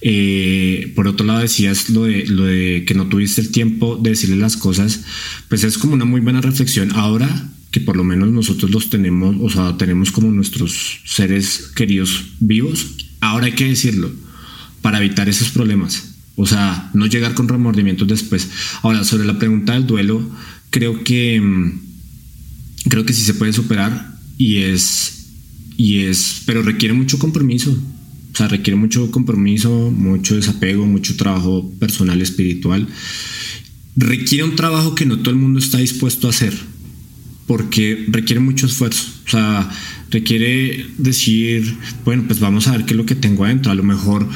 Eh, 0.00 0.90
por 0.94 1.06
otro 1.06 1.26
lado, 1.26 1.40
decías 1.40 1.90
lo 1.90 2.04
de, 2.04 2.24
lo 2.28 2.46
de 2.46 2.84
que 2.86 2.94
no 2.94 3.08
tuviste 3.08 3.42
el 3.42 3.50
tiempo 3.50 3.96
de 4.02 4.08
decirle 4.10 4.36
las 4.36 4.56
cosas, 4.56 5.04
pues 5.50 5.64
es 5.64 5.76
como 5.76 5.92
una 5.92 6.06
muy 6.06 6.22
buena 6.22 6.40
reflexión. 6.40 6.92
Ahora 6.92 7.50
que 7.74 7.80
por 7.80 7.96
lo 7.96 8.04
menos 8.04 8.30
nosotros 8.30 8.70
los 8.70 8.88
tenemos, 8.88 9.34
o 9.40 9.50
sea, 9.50 9.76
tenemos 9.76 10.12
como 10.12 10.30
nuestros 10.30 11.00
seres 11.04 11.72
queridos 11.74 12.26
vivos, 12.38 12.86
ahora 13.20 13.46
hay 13.46 13.54
que 13.54 13.64
decirlo 13.64 14.12
para 14.80 14.98
evitar 14.98 15.28
esos 15.28 15.48
problemas. 15.48 16.14
O 16.36 16.46
sea, 16.46 16.92
no 16.94 17.06
llegar 17.06 17.34
con 17.34 17.48
remordimientos 17.48 18.06
después. 18.06 18.48
Ahora, 18.82 19.02
sobre 19.02 19.24
la 19.24 19.40
pregunta 19.40 19.72
del 19.72 19.88
duelo, 19.88 20.22
creo 20.70 21.02
que 21.02 21.40
mm, 21.40 21.80
creo 22.90 23.04
que 23.04 23.12
sí 23.12 23.22
se 23.22 23.34
puede 23.34 23.52
superar 23.52 24.20
y 24.38 24.58
es 24.58 25.30
y 25.76 26.04
es 26.04 26.42
pero 26.46 26.62
requiere 26.62 26.94
mucho 26.94 27.18
compromiso 27.18 27.76
o 28.32 28.36
sea 28.36 28.46
requiere 28.46 28.76
mucho 28.76 29.10
compromiso 29.10 29.90
mucho 29.90 30.36
desapego 30.36 30.86
mucho 30.86 31.16
trabajo 31.16 31.72
personal 31.80 32.22
espiritual 32.22 32.86
requiere 33.96 34.44
un 34.44 34.54
trabajo 34.54 34.94
que 34.94 35.06
no 35.06 35.18
todo 35.18 35.30
el 35.30 35.40
mundo 35.40 35.58
está 35.58 35.78
dispuesto 35.78 36.28
a 36.28 36.30
hacer 36.30 36.54
porque 37.46 38.06
requiere 38.08 38.40
mucho 38.40 38.66
esfuerzo 38.66 39.06
o 39.26 39.30
sea 39.30 39.70
requiere 40.10 40.86
decir 40.98 41.76
bueno 42.04 42.24
pues 42.26 42.40
vamos 42.40 42.66
a 42.68 42.72
ver 42.72 42.84
qué 42.84 42.92
es 42.92 42.96
lo 42.96 43.06
que 43.06 43.14
tengo 43.14 43.44
adentro 43.44 43.70
a 43.70 43.74
lo 43.74 43.82
mejor 43.82 44.28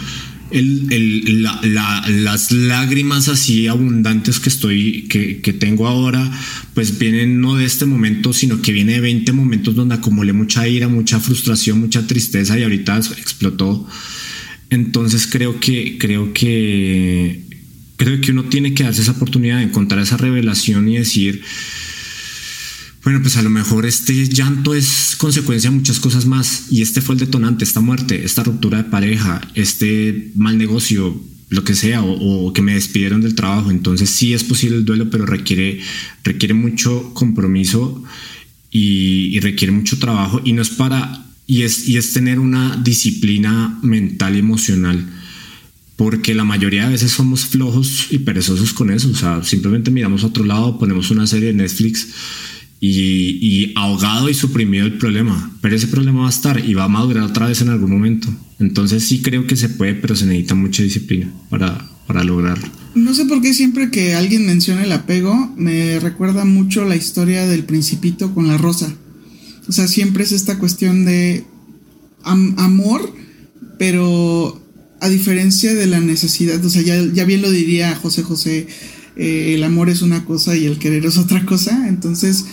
el, 0.51 1.43
las 1.43 2.53
lágrimas 2.53 3.29
así 3.29 3.67
abundantes 3.67 4.41
que 4.41 4.49
estoy, 4.49 5.03
que, 5.09 5.53
tengo 5.53 5.87
ahora, 5.87 6.31
pues 6.75 6.99
vienen 6.99 7.41
no 7.41 7.57
de 7.57 7.65
este 7.65 7.87
momento, 7.87 8.33
sino 8.33 8.63
que 8.63 8.73
viene 8.73 8.95
de 8.95 9.01
20 9.01 9.33
momentos 9.33 9.75
donde 9.75 9.97
acumulé 9.97 10.33
mucha 10.33 10.67
ira, 10.67 10.89
mucha 10.89 11.21
frustración, 11.21 11.81
mucha 11.81 12.07
tristeza 12.07 12.59
y 12.59 12.63
ahorita 12.63 12.99
explotó. 13.19 13.87
Entonces 14.71 15.27
creo 15.27 15.61
que, 15.61 15.99
creo 15.99 16.33
que, 16.33 17.45
creo 17.97 18.21
que 18.21 18.33
uno 18.33 18.45
tiene 18.45 18.75
que 18.75 18.85
darse 18.85 19.03
esa 19.03 19.13
oportunidad 19.13 19.59
de 19.59 19.65
encontrar 19.65 20.01
esa 20.01 20.17
revelación 20.17 20.89
y 20.89 20.99
decir, 20.99 21.43
bueno, 23.05 23.21
pues 23.23 23.37
a 23.37 23.43
lo 23.43 23.51
mejor 23.51 23.87
este 23.87 24.29
llanto 24.29 24.75
es 24.75 25.15
consecuencia 25.17 25.71
de 25.71 25.77
muchas 25.77 26.01
cosas 26.01 26.27
más 26.27 26.65
y 26.71 26.83
este 26.83 27.01
fue 27.01 27.15
el 27.15 27.21
detonante, 27.21 27.65
esta 27.65 27.81
muerte, 27.81 28.25
esta 28.25 28.43
ruptura 28.43 28.79
de 28.79 28.91
pareja, 28.91 29.41
este 29.55 30.33
mal 30.35 30.59
negocio, 30.59 31.21
lo 31.49 31.65
que 31.65 31.75
sea, 31.75 32.03
o, 32.03 32.53
que 32.53 32.61
me 32.61 32.75
despidieron 32.75 33.21
del 33.21 33.35
trabajo. 33.35 33.71
Entonces 33.71 34.11
sí 34.11 34.35
es 34.35 34.45
posible 34.45 34.77
el 34.77 34.85
duelo, 34.85 35.11
pero 35.11 35.27
requiere, 35.27 35.81
requiere 36.25 36.55
mucho 36.55 37.15
compromiso 37.15 38.03
y, 38.71 39.39
requiere 39.41 39.73
mucho 39.73 39.99
trabajo 39.99 40.43
y 40.45 40.53
no 40.53 40.63
es 40.63 40.71
para, 40.71 41.25
y 41.47 41.63
es, 41.63 41.89
y 41.89 41.97
es 41.97 42.13
tener 42.13 42.41
una 42.41 42.77
disciplina 42.77 43.79
mental 43.83 44.37
y 44.37 44.41
emocional 44.41 45.15
porque 45.97 46.33
la 46.33 46.45
mayoría 46.45 46.85
de 46.85 46.93
veces 46.93 47.11
somos 47.11 47.45
flojos 47.45 48.07
y 48.11 48.19
perezosos 48.19 48.73
con 48.73 48.93
eso, 48.93 49.11
o 49.11 49.17
sea, 49.17 49.43
simplemente 49.43 49.91
miramos 49.91 50.23
a 50.23 50.29
otro 50.29 50.45
lado, 50.45 50.79
ponemos 50.79 51.11
una 51.11 51.27
serie 51.27 51.49
de 51.49 51.55
Netflix 51.55 52.07
y, 52.81 53.73
ahogado 53.75 54.29
y 54.29 54.35
suprimido 54.35 54.87
el 54.87 54.99
problema. 54.99 55.53
Pero 55.61 55.77
ese 55.77 55.89
problema 55.89 56.21
va 56.21 56.27
a 56.27 56.31
estar 56.31 56.65
y 56.65 56.75
va 56.75 56.85
a 56.85 56.89
madurar 56.89 57.25
otra 57.25 57.49
vez 57.49 57.61
en 57.61 57.69
algún 57.69 57.91
momento. 57.91 58.29
Entonces 58.59 59.05
sí 59.05 59.23
creo 59.23 59.47
que 59.47 59.57
se 59.57 59.69
puede, 59.69 59.95
pero 59.95 60.17
se 60.17 60.27
necesita 60.27 60.55
mucha 60.55 60.83
disciplina 60.83 61.33
para, 61.49 61.89
para 62.07 62.25
lograrlo. 62.25 62.69
No 62.95 63.15
sé 63.15 63.25
por 63.27 63.41
qué 63.41 63.55
siempre 63.55 63.91
que 63.91 64.15
alguien 64.15 64.47
menciona 64.47 64.85
el 64.85 64.93
apego, 64.93 65.55
me 65.57 66.01
recuerda 66.01 66.45
mucho 66.45 66.85
la 66.85 66.97
historia 66.97 67.47
del 67.47 67.65
principito 67.65 68.35
con 68.35 68.49
la 68.49 68.59
rosa. 68.59 68.93
O 69.69 69.73
sea, 69.73 69.87
siempre 69.87 70.25
es 70.25 70.33
esta 70.33 70.59
cuestión 70.59 71.05
de 71.05 71.45
amor, 72.23 73.13
pero 73.79 74.61
a 75.01 75.09
diferencia 75.09 75.75
de 75.75 75.87
la 75.87 76.01
necesidad, 76.01 76.65
o 76.65 76.71
sea, 76.71 76.83
ya 76.83 77.25
bien 77.25 77.43
lo 77.43 77.51
diría 77.51 77.95
José 77.95 78.23
José, 78.23 78.67
eh, 79.19 79.55
el 79.55 79.65
amor 79.65 79.91
es 79.91 80.01
una 80.01 80.25
cosa 80.25 80.57
y 80.57 80.65
el 80.67 80.79
querer 80.79 81.05
es 81.05 81.19
otra 81.19 81.45
cosa. 81.45 81.89
Entonces, 81.89 82.45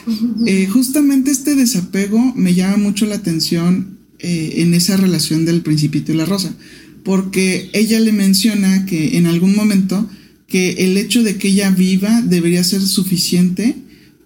eh, 0.48 0.68
justamente 0.68 1.32
este 1.32 1.56
desapego 1.56 2.34
me 2.36 2.56
llama 2.56 2.78
mucho 2.78 3.06
la 3.06 3.16
atención 3.16 4.00
eh, 4.20 4.56
en 4.58 4.74
esa 4.74 4.98
relación 4.98 5.46
del 5.46 5.62
principito 5.62 6.12
y 6.12 6.16
la 6.16 6.26
rosa, 6.26 6.56
porque 7.04 7.70
ella 7.74 8.00
le 8.00 8.12
menciona 8.12 8.86
que 8.86 9.18
en 9.18 9.28
algún 9.28 9.56
momento 9.56 10.10
que 10.48 10.72
el 10.86 10.98
hecho 10.98 11.22
de 11.22 11.38
que 11.38 11.50
ella 11.50 11.70
viva 11.70 12.22
debería 12.22 12.64
ser 12.64 12.82
suficiente 12.82 13.76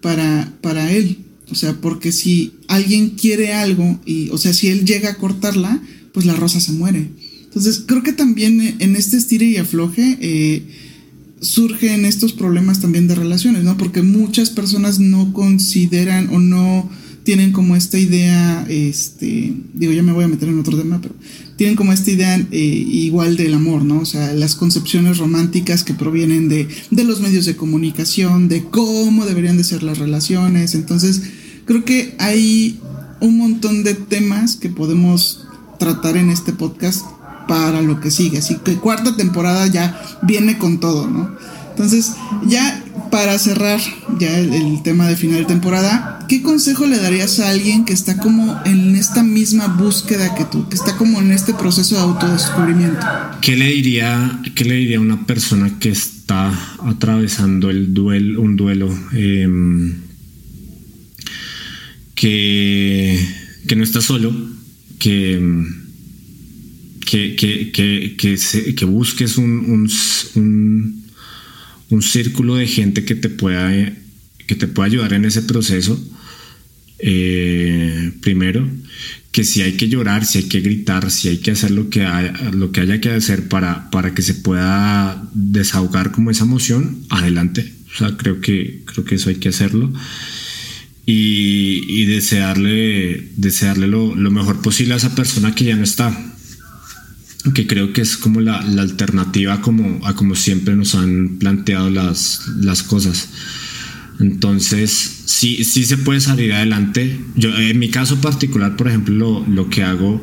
para, 0.02 0.54
para 0.62 0.92
él. 0.94 1.18
O 1.52 1.56
sea, 1.56 1.74
porque 1.82 2.12
si 2.12 2.54
alguien 2.68 3.12
quiere 3.12 3.54
algo 3.54 4.00
y, 4.06 4.30
o 4.30 4.38
sea, 4.38 4.54
si 4.54 4.68
él 4.68 4.86
llega 4.86 5.10
a 5.10 5.18
cortarla, 5.18 5.82
pues 6.14 6.26
la 6.26 6.36
rosa 6.36 6.60
se 6.60 6.72
muere. 6.72 7.10
Entonces, 7.44 7.84
creo 7.86 8.04
que 8.04 8.14
también 8.14 8.78
en 8.80 8.96
este 8.96 9.18
estire 9.18 9.46
y 9.46 9.58
afloje, 9.58 10.18
eh, 10.22 10.64
surgen 11.42 12.06
estos 12.06 12.34
problemas 12.34 12.80
también 12.80 13.08
de 13.08 13.16
relaciones, 13.16 13.64
¿no? 13.64 13.78
Porque 13.78 14.02
muchas 14.02 14.50
personas 14.50 15.00
no 15.00 15.34
consideran 15.34 16.30
o 16.32 16.40
no 16.40 16.90
tienen 17.24 17.52
como 17.52 17.76
esta 17.76 18.00
idea, 18.00 18.66
este, 18.70 19.54
digo, 19.74 19.94
ya 19.94 20.02
me 20.02 20.14
voy 20.14 20.24
a 20.24 20.28
meter 20.28 20.50
en 20.50 20.60
otro 20.60 20.78
tema, 20.78 21.00
pero 21.02 21.14
tienen 21.58 21.76
como 21.76 21.94
esta 21.94 22.10
idea 22.10 22.36
eh, 22.52 22.58
igual 22.58 23.38
del 23.38 23.54
amor, 23.54 23.84
¿no? 23.84 24.00
O 24.00 24.06
sea, 24.06 24.34
las 24.34 24.56
concepciones 24.56 25.18
románticas 25.18 25.84
que 25.84 25.94
provienen 25.94 26.50
de, 26.50 26.68
de 26.90 27.04
los 27.04 27.20
medios 27.20 27.46
de 27.46 27.56
comunicación, 27.56 28.48
de 28.48 28.64
cómo 28.64 29.26
deberían 29.26 29.58
de 29.58 29.64
ser 29.64 29.84
las 29.84 30.00
relaciones. 30.00 30.74
Entonces, 30.74 31.22
creo 31.66 31.86
que 31.86 32.16
hay 32.18 32.80
un 33.20 33.38
montón 33.38 33.84
de 33.84 33.94
temas 33.94 34.56
que 34.56 34.70
podemos 34.70 35.46
tratar 35.78 36.18
en 36.18 36.30
este 36.30 36.54
podcast 36.54 37.06
para 37.50 37.82
lo 37.82 38.00
que 38.00 38.12
sigue. 38.12 38.38
Así 38.38 38.58
que 38.64 38.76
cuarta 38.76 39.18
temporada 39.18 39.66
ya 39.66 40.00
viene 40.22 40.60
con 40.60 40.80
todo, 40.80 41.08
¿no? 41.08 41.36
Entonces, 41.72 42.14
ya 42.46 42.84
para 43.10 43.40
cerrar 43.40 43.80
ya 44.20 44.38
el, 44.38 44.84
tema 44.84 45.08
de 45.08 45.16
final 45.16 45.40
de 45.40 45.46
temporada, 45.46 46.20
¿qué 46.28 46.44
consejo 46.44 46.86
le 46.86 46.98
darías 46.98 47.40
a 47.40 47.50
alguien 47.50 47.86
que 47.86 47.94
está 47.94 48.18
como 48.18 48.60
en 48.66 48.96
esta 48.96 49.24
misma 49.24 49.68
búsqueda 49.68 50.36
que 50.36 50.46
tú, 50.46 50.70
que 50.70 50.76
está 50.76 50.96
como 50.96 51.20
en 51.20 51.32
este 51.32 51.56
proceso 51.56 51.96
de 51.96 52.02
autodescubrimiento? 52.02 53.04
¿Qué 53.42 53.56
le 53.56 53.66
diría, 53.68 54.40
qué 54.54 54.66
le 54.66 54.76
diría 54.76 54.98
a 54.98 55.02
una 55.02 55.26
persona 55.26 55.80
que 55.80 55.90
está 55.90 56.54
atravesando 56.86 57.72
el 57.72 57.96
duelo, 57.96 58.42
un 58.42 58.56
duelo 58.56 58.96
em, 59.14 60.02
que, 62.14 63.28
que 63.68 63.76
no 63.76 63.84
está 63.84 64.02
solo, 64.02 64.32
que 65.00 65.40
que, 67.10 67.36
que, 67.36 67.72
que, 68.16 68.76
que 68.76 68.86
busques 68.86 69.38
un, 69.38 69.90
un, 70.36 71.04
un, 71.90 72.02
círculo 72.04 72.56
de 72.56 72.68
gente 72.68 73.04
que 73.04 73.16
te 73.16 73.30
pueda, 73.30 73.72
que 74.46 74.56
te 74.56 74.68
pueda 74.68 74.86
ayudar 74.86 75.14
en 75.14 75.26
ese 75.26 75.42
proceso. 75.42 76.00
Eh, 77.00 78.12
primero, 78.22 78.70
que 79.32 79.44
si 79.44 79.64
hay 79.64 79.74
que 79.74 79.90
llorar, 79.90 80.24
si 80.24 80.38
hay 80.38 80.44
que 80.44 80.62
gritar, 80.62 81.10
si 81.10 81.30
hay 81.30 81.38
que 81.38 81.52
hacer 81.52 81.72
lo 81.72 81.90
que, 81.90 82.08
lo 82.54 82.72
que 82.72 82.82
haya 82.82 83.02
que 83.02 83.10
hacer 83.10 83.48
para, 83.48 83.90
para 83.90 84.14
que 84.14 84.22
se 84.22 84.36
pueda 84.36 85.28
desahogar 85.34 86.12
como 86.12 86.30
esa 86.30 86.44
emoción, 86.44 87.06
adelante. 87.10 87.74
O 87.96 87.98
sea, 87.98 88.18
creo 88.18 88.40
que, 88.40 88.84
creo 88.86 89.04
que 89.04 89.16
eso 89.16 89.30
hay 89.30 89.38
que 89.38 89.50
hacerlo. 89.50 89.92
Y, 91.08 91.82
y 91.88 92.06
desearle, 92.06 93.32
desearle 93.36 93.88
lo, 93.88 94.14
lo, 94.14 94.30
mejor 94.30 94.62
posible 94.62 94.94
a 94.94 94.98
esa 94.98 95.16
persona 95.16 95.56
que 95.56 95.66
ya 95.66 95.76
no 95.76 95.84
está 95.84 96.29
que 97.54 97.68
creo 97.68 97.94
que 97.94 98.02
es 98.02 98.18
como 98.18 98.42
la, 98.42 98.58
alternativa 98.58 99.62
como, 99.62 100.06
a 100.06 100.16
como 100.16 100.36
siempre 100.36 100.76
nos 100.76 100.96
han 100.96 101.38
planteado 101.40 101.90
las, 101.90 102.48
las 102.60 102.84
cosas. 102.84 103.30
Entonces, 104.20 105.22
sí, 105.26 105.64
sí 105.64 105.86
se 105.86 105.98
puede 105.98 106.20
salir 106.20 106.52
adelante. 106.54 107.20
Yo, 107.36 107.56
en 107.56 107.80
mi 107.80 107.90
caso 107.90 108.20
particular, 108.20 108.76
por 108.76 108.90
ejemplo, 108.90 109.16
lo, 109.16 109.46
lo, 109.48 109.70
que 109.70 109.84
hago 109.84 110.22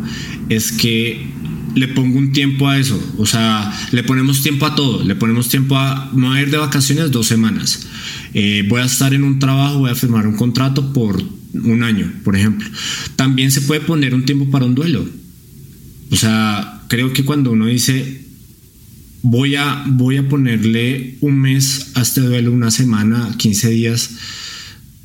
es 0.51 0.71
que 0.73 1.27
le 1.75 1.89
pongo 1.89 2.19
un 2.19 2.33
tiempo 2.33 2.69
a 2.69 2.79
eso. 2.79 3.01
O 3.17 3.25
sea, 3.25 3.73
le 3.93 4.03
ponemos 4.03 4.43
tiempo 4.43 4.67
a 4.67 4.75
todo. 4.75 5.03
Le 5.05 5.15
ponemos 5.15 5.49
tiempo 5.49 5.79
a... 5.79 6.11
Me 6.15 6.29
voy 6.29 6.39
a 6.39 6.43
ir 6.43 6.51
de 6.51 6.59
vacaciones 6.59 7.11
dos 7.11 7.27
semanas. 7.27 7.87
Eh, 8.35 8.65
voy 8.69 8.83
a 8.83 8.85
estar 8.85 9.15
en 9.15 9.25
un 9.25 9.39
trabajo, 9.39 9.79
voy 9.79 9.91
a 9.91 9.95
firmar 9.95 10.27
un 10.27 10.37
contrato 10.37 10.93
por 10.93 11.23
un 11.55 11.83
año, 11.83 12.13
por 12.23 12.37
ejemplo. 12.37 12.69
También 13.17 13.51
se 13.51 13.63
puede 13.63 13.81
poner 13.81 14.15
un 14.15 14.25
tiempo 14.25 14.51
para 14.51 14.67
un 14.67 14.75
duelo. 14.75 15.07
O 16.11 16.17
sea, 16.17 16.76
creo 16.89 17.13
que 17.13 17.25
cuando 17.25 17.53
uno 17.53 17.67
dice 17.67 18.27
voy 19.23 19.57
a, 19.57 19.85
voy 19.89 20.19
a 20.19 20.29
ponerle 20.29 21.17
un 21.21 21.39
mes 21.39 21.89
a 21.95 22.03
este 22.03 22.21
duelo, 22.21 22.53
una 22.53 22.71
semana, 22.71 23.35
15 23.37 23.71
días, 23.71 24.11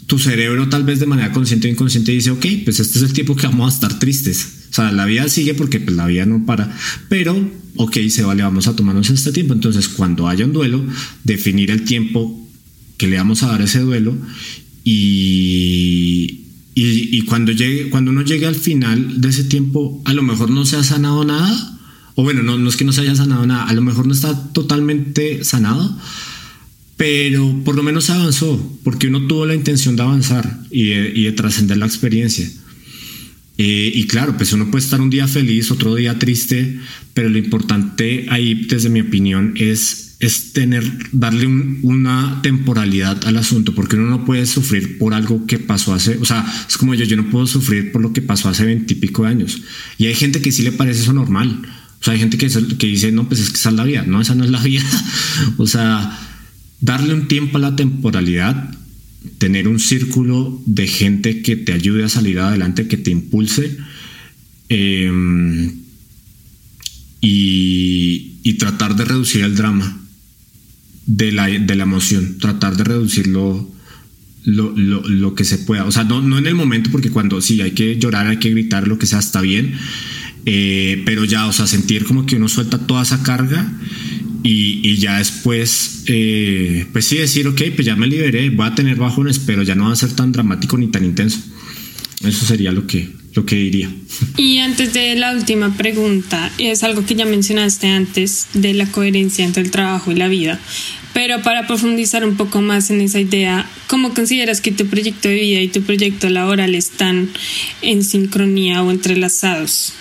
tu 0.05 0.19
cerebro 0.19 0.69
tal 0.69 0.83
vez 0.83 0.99
de 0.99 1.05
manera 1.05 1.31
consciente 1.31 1.67
o 1.67 1.71
inconsciente 1.71 2.11
dice, 2.11 2.31
ok, 2.31 2.45
pues 2.63 2.79
este 2.79 2.99
es 2.99 3.03
el 3.05 3.13
tiempo 3.13 3.35
que 3.35 3.47
vamos 3.47 3.71
a 3.71 3.75
estar 3.75 3.97
tristes. 3.97 4.67
O 4.69 4.73
sea, 4.73 4.91
la 4.91 5.05
vida 5.05 5.27
sigue 5.27 5.53
porque 5.53 5.79
pues, 5.79 5.95
la 5.95 6.05
vida 6.05 6.25
no 6.25 6.45
para, 6.45 6.75
pero, 7.09 7.35
ok, 7.77 7.97
se 8.09 8.23
vale, 8.23 8.43
vamos 8.43 8.67
a 8.67 8.75
tomarnos 8.75 9.09
este 9.09 9.31
tiempo. 9.31 9.53
Entonces, 9.53 9.87
cuando 9.87 10.27
haya 10.27 10.45
un 10.45 10.53
duelo, 10.53 10.83
definir 11.23 11.71
el 11.71 11.83
tiempo 11.83 12.47
que 12.97 13.07
le 13.07 13.17
vamos 13.17 13.41
a 13.41 13.47
dar 13.47 13.61
ese 13.61 13.79
duelo 13.79 14.15
y, 14.83 16.41
y, 16.75 17.21
cuando, 17.23 17.51
llegue, 17.51 17.89
cuando 17.89 18.11
uno 18.11 18.21
llegue 18.21 18.45
al 18.45 18.55
final 18.55 19.19
de 19.19 19.29
ese 19.29 19.45
tiempo, 19.45 20.01
a 20.05 20.13
lo 20.13 20.23
mejor 20.23 20.49
no 20.51 20.65
se 20.65 20.75
ha 20.75 20.83
sanado 20.83 21.23
nada, 21.23 21.70
o 22.21 22.23
bueno, 22.23 22.43
no, 22.43 22.69
es 22.69 22.77
que 22.77 22.85
no 22.85 22.93
se 22.93 23.01
haya 23.01 23.15
sanado 23.15 23.47
nada, 23.47 23.63
a 23.63 23.73
lo 23.73 23.81
mejor 23.81 24.05
no 24.05 24.13
está 24.13 24.53
totalmente 24.53 25.43
sanado, 25.43 25.97
pero 26.97 27.63
por 27.65 27.75
lo 27.75 27.81
menos 27.81 28.11
avanzó, 28.11 28.79
porque 28.83 29.07
uno 29.07 29.25
tuvo 29.25 29.47
la 29.47 29.55
intención 29.55 29.95
de 29.95 30.03
avanzar 30.03 30.59
y 30.69 30.89
de, 31.23 31.31
trascender 31.31 31.77
la 31.77 31.87
experiencia. 31.87 32.47
Eh, 33.57 33.91
y 33.95 34.05
claro, 34.05 34.37
pues 34.37 34.53
uno 34.53 34.69
puede 34.69 34.83
estar 34.83 35.01
un 35.01 35.09
día 35.09 35.27
feliz, 35.27 35.71
otro 35.71 35.95
día 35.95 36.19
triste, 36.19 36.79
pero 37.15 37.27
lo 37.27 37.39
importante 37.39 38.27
ahí, 38.29 38.67
desde 38.67 38.89
mi 38.89 39.01
opinión, 39.01 39.53
es 39.55 40.11
es 40.21 40.53
tener, 40.53 40.83
darle 41.11 41.47
una 41.47 42.41
temporalidad 42.43 43.25
al 43.25 43.37
asunto, 43.37 43.73
porque 43.73 43.95
uno 43.95 44.05
no 44.05 44.23
puede 44.23 44.45
sufrir 44.45 44.99
por 44.99 45.15
algo 45.15 45.47
que 45.47 45.57
pasó 45.57 45.95
hace, 45.95 46.17
o 46.17 46.25
sea, 46.25 46.45
es 46.69 46.77
como 46.77 46.93
yo, 46.93 47.05
yo 47.05 47.17
no 47.17 47.31
puedo 47.31 47.47
sufrir 47.47 47.91
por 47.91 48.03
lo 48.03 48.13
que 48.13 48.21
pasó 48.21 48.47
hace 48.47 48.63
veintipico 48.63 49.25
años. 49.25 49.63
Y 49.97 50.05
hay 50.05 50.13
gente 50.13 50.39
que 50.39 50.51
sí 50.51 50.61
le 50.61 50.71
parece 50.71 51.01
eso 51.01 51.13
normal. 51.13 51.63
O 52.01 52.03
sea, 52.03 52.13
hay 52.13 52.19
gente 52.19 52.37
que, 52.37 52.49
que 52.77 52.87
dice, 52.87 53.11
no, 53.11 53.27
pues 53.27 53.41
es 53.41 53.49
que 53.51 53.57
esa 53.57 53.69
es 53.69 53.75
la 53.75 53.83
vida. 53.83 54.03
No, 54.07 54.21
esa 54.21 54.33
no 54.33 54.43
es 54.43 54.49
la 54.49 54.61
vida. 54.63 54.83
o 55.57 55.67
sea, 55.67 56.19
darle 56.79 57.13
un 57.13 57.27
tiempo 57.27 57.57
a 57.57 57.61
la 57.61 57.75
temporalidad, 57.75 58.75
tener 59.37 59.67
un 59.67 59.79
círculo 59.79 60.61
de 60.65 60.87
gente 60.87 61.43
que 61.43 61.55
te 61.55 61.73
ayude 61.73 62.03
a 62.03 62.09
salir 62.09 62.39
adelante, 62.39 62.87
que 62.87 62.97
te 62.97 63.11
impulse. 63.11 63.77
Em, 64.67 65.81
y, 67.21 68.37
y 68.41 68.53
tratar 68.53 68.95
de 68.95 69.05
reducir 69.05 69.43
el 69.43 69.55
drama 69.55 70.01
de 71.05 71.31
la, 71.31 71.47
de 71.47 71.75
la 71.75 71.83
emoción, 71.83 72.37
tratar 72.39 72.77
de 72.77 72.83
reducirlo 72.83 73.69
lo, 74.43 74.75
lo, 74.75 75.07
lo, 75.07 75.35
que 75.35 75.43
se 75.43 75.59
pueda. 75.59 75.85
O 75.85 75.91
sea, 75.91 76.03
no, 76.03 76.21
no 76.21 76.37
en 76.37 76.47
el 76.47 76.55
momento, 76.55 76.89
porque 76.91 77.11
cuando 77.11 77.41
sí 77.41 77.61
hay 77.61 77.71
que 77.71 77.99
llorar, 77.99 78.27
hay 78.27 78.37
que 78.37 78.49
gritar, 78.49 78.87
lo 78.87 78.97
que 78.97 79.05
sea, 79.05 79.19
está 79.19 79.41
bien. 79.41 79.75
Eh, 80.45 81.03
pero 81.05 81.23
ya, 81.25 81.45
o 81.47 81.53
sea, 81.53 81.67
sentir 81.67 82.05
como 82.05 82.25
que 82.25 82.35
uno 82.35 82.49
suelta 82.49 82.79
toda 82.79 83.03
esa 83.03 83.21
carga 83.21 83.71
y, 84.43 84.81
y 84.83 84.97
ya 84.97 85.19
después, 85.19 86.03
eh, 86.07 86.85
pues 86.91 87.05
sí, 87.05 87.17
decir, 87.17 87.47
ok, 87.47 87.61
pues 87.75 87.85
ya 87.85 87.95
me 87.95 88.07
liberé, 88.07 88.49
voy 88.49 88.67
a 88.67 88.75
tener 88.75 88.97
bajones, 88.97 89.39
pero 89.39 89.61
ya 89.61 89.75
no 89.75 89.85
va 89.85 89.93
a 89.93 89.95
ser 89.95 90.13
tan 90.13 90.31
dramático 90.31 90.77
ni 90.77 90.87
tan 90.87 91.05
intenso. 91.05 91.39
Eso 92.23 92.45
sería 92.45 92.71
lo 92.71 92.87
que, 92.87 93.09
lo 93.33 93.45
que 93.45 93.55
diría. 93.55 93.91
Y 94.37 94.59
antes 94.59 94.93
de 94.93 95.15
la 95.15 95.33
última 95.33 95.75
pregunta, 95.75 96.51
es 96.57 96.83
algo 96.83 97.05
que 97.05 97.15
ya 97.15 97.25
mencionaste 97.25 97.87
antes 97.87 98.47
de 98.53 98.73
la 98.73 98.87
coherencia 98.91 99.45
entre 99.45 99.63
el 99.63 99.71
trabajo 99.71 100.11
y 100.11 100.15
la 100.15 100.27
vida, 100.27 100.59
pero 101.13 101.41
para 101.41 101.67
profundizar 101.67 102.25
un 102.25 102.37
poco 102.37 102.61
más 102.61 102.89
en 102.89 103.01
esa 103.01 103.19
idea, 103.19 103.69
¿cómo 103.87 104.13
consideras 104.13 104.61
que 104.61 104.71
tu 104.71 104.87
proyecto 104.87 105.27
de 105.27 105.35
vida 105.35 105.61
y 105.61 105.67
tu 105.67 105.81
proyecto 105.81 106.29
laboral 106.29 106.73
están 106.73 107.29
en 107.81 108.03
sincronía 108.03 108.81
o 108.81 108.91
entrelazados? 108.91 109.93